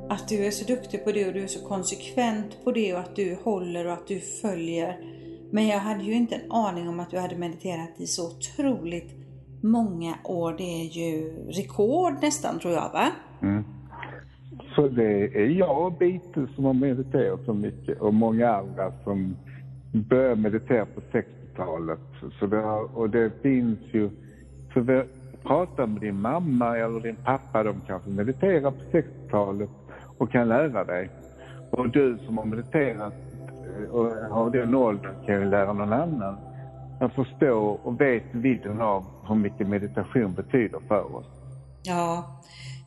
att 0.08 0.28
du 0.28 0.46
är 0.46 0.50
så 0.50 0.64
duktig 0.64 1.04
på 1.04 1.12
det 1.12 1.26
och 1.26 1.32
du 1.32 1.42
är 1.42 1.46
så 1.46 1.68
konsekvent 1.68 2.64
på 2.64 2.72
det 2.72 2.94
och 2.94 3.00
att 3.00 3.16
du 3.16 3.38
håller 3.42 3.86
och 3.86 3.92
att 3.92 4.06
du 4.06 4.20
följer. 4.20 5.15
Men 5.50 5.66
jag 5.66 5.78
hade 5.78 6.04
ju 6.04 6.12
inte 6.12 6.34
en 6.34 6.52
aning 6.52 6.88
om 6.88 7.00
att 7.00 7.10
du 7.10 7.18
hade 7.18 7.36
mediterat 7.36 7.90
i 7.96 8.06
så 8.06 8.30
otroligt 8.30 9.14
många 9.60 10.14
år. 10.24 10.54
Det 10.58 10.64
är 10.82 10.84
ju 10.84 11.32
rekord 11.48 12.12
nästan 12.22 12.58
tror 12.58 12.74
jag 12.74 12.92
va? 12.92 13.08
Mm. 13.42 13.64
Så 14.74 14.88
det 14.88 15.24
är 15.42 15.46
jag 15.46 15.86
och 15.86 15.92
Beatles 15.92 16.54
som 16.54 16.64
har 16.64 16.74
mediterat 16.74 17.44
så 17.44 17.54
mycket 17.54 18.00
och 18.00 18.14
många 18.14 18.50
andra 18.50 18.92
som 19.04 19.36
började 19.92 20.36
meditera 20.36 20.86
på 20.86 21.00
60-talet. 21.00 21.98
Så 22.40 22.46
det, 22.46 22.56
har- 22.56 22.98
och 22.98 23.10
det 23.10 23.30
finns 23.42 23.78
ju, 23.92 24.10
så 24.74 24.80
vi 24.80 25.02
pratar 25.42 25.86
med 25.86 26.00
din 26.00 26.20
mamma 26.20 26.78
eller 26.78 27.00
din 27.00 27.16
pappa, 27.16 27.62
de 27.62 27.74
kanske 27.86 28.10
mediterar 28.10 28.70
på 28.70 28.76
60-talet 28.92 29.70
och 30.18 30.30
kan 30.30 30.48
lära 30.48 30.84
dig. 30.84 31.10
Och 31.70 31.88
du 31.90 32.18
som 32.26 32.38
har 32.38 32.44
mediterat 32.44 33.14
och 33.90 34.06
har 34.30 34.50
den 34.50 34.74
åldern 34.74 35.26
kan 35.26 35.34
ju 35.34 35.50
lära 35.50 35.72
någon 35.72 35.92
annan 35.92 36.38
att 37.00 37.14
förstå 37.14 37.80
och 37.82 38.00
vet 38.00 38.24
vidden 38.32 38.80
av 38.80 39.04
hur 39.28 39.34
mycket 39.34 39.68
meditation 39.68 40.34
betyder 40.34 40.80
för 40.88 41.16
oss. 41.16 41.26
Ja, 41.82 42.40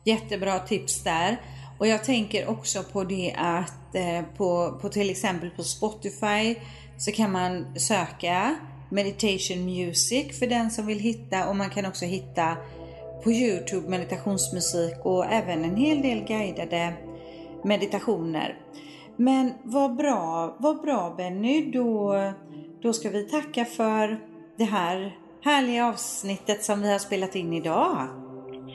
jättebra 0.04 0.58
tips 0.58 1.04
där. 1.04 1.36
Och 1.78 1.86
jag 1.86 2.04
tänker 2.04 2.50
också 2.50 2.82
på 2.92 3.04
det 3.04 3.34
att 3.36 3.94
eh, 3.94 4.24
på, 4.36 4.78
på 4.82 4.88
till 4.88 5.10
exempel 5.10 5.50
på 5.50 5.62
Spotify 5.62 6.56
så 6.96 7.12
kan 7.12 7.32
man 7.32 7.78
söka 7.78 8.56
meditation 8.88 9.64
music 9.64 10.38
för 10.38 10.46
den 10.46 10.70
som 10.70 10.86
vill 10.86 10.98
hitta 10.98 11.48
och 11.48 11.56
man 11.56 11.70
kan 11.70 11.86
också 11.86 12.04
hitta 12.04 12.56
på 13.24 13.32
Youtube 13.32 13.88
meditationsmusik 13.88 14.94
och 15.02 15.24
även 15.26 15.64
en 15.64 15.76
hel 15.76 16.02
del 16.02 16.24
guidade 16.24 16.92
meditationer. 17.64 18.56
Men 19.16 19.52
vad 19.62 19.96
bra, 19.96 20.56
vad 20.58 20.80
bra 20.80 21.14
Benny, 21.16 21.70
då, 21.70 22.16
då 22.82 22.92
ska 22.92 23.10
vi 23.10 23.22
tacka 23.22 23.64
för 23.64 24.20
det 24.56 24.64
här 24.64 25.16
härliga 25.42 25.86
avsnittet 25.86 26.64
som 26.64 26.82
vi 26.82 26.92
har 26.92 26.98
spelat 26.98 27.36
in 27.36 27.52
idag. 27.52 28.08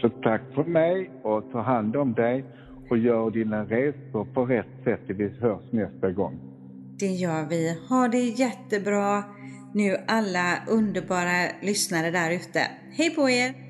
Så 0.02 0.10
tack 0.10 0.42
för 0.56 0.64
mig 0.64 1.12
och 1.24 1.52
ta 1.52 1.62
hand 1.62 1.96
om 1.96 2.14
dig 2.14 2.46
och 2.90 2.98
gör 2.98 3.32
dina 3.32 3.64
resor 3.64 4.26
på 4.34 4.46
rätt 4.46 4.84
sätt 4.84 5.02
vi 5.08 5.30
hörs 5.30 5.72
nästa 5.72 6.12
gång. 6.12 6.40
Det 7.00 7.06
gör 7.06 7.46
vi. 7.50 7.78
Ha 7.90 8.08
det 8.08 8.24
jättebra 8.24 9.24
nu 9.74 9.98
alla 10.08 10.58
underbara 10.68 11.48
lyssnare 11.62 12.12
där 12.12 12.32
ute. 12.32 12.60
Hej 12.92 13.16
på 13.16 13.30
er! 13.30 13.65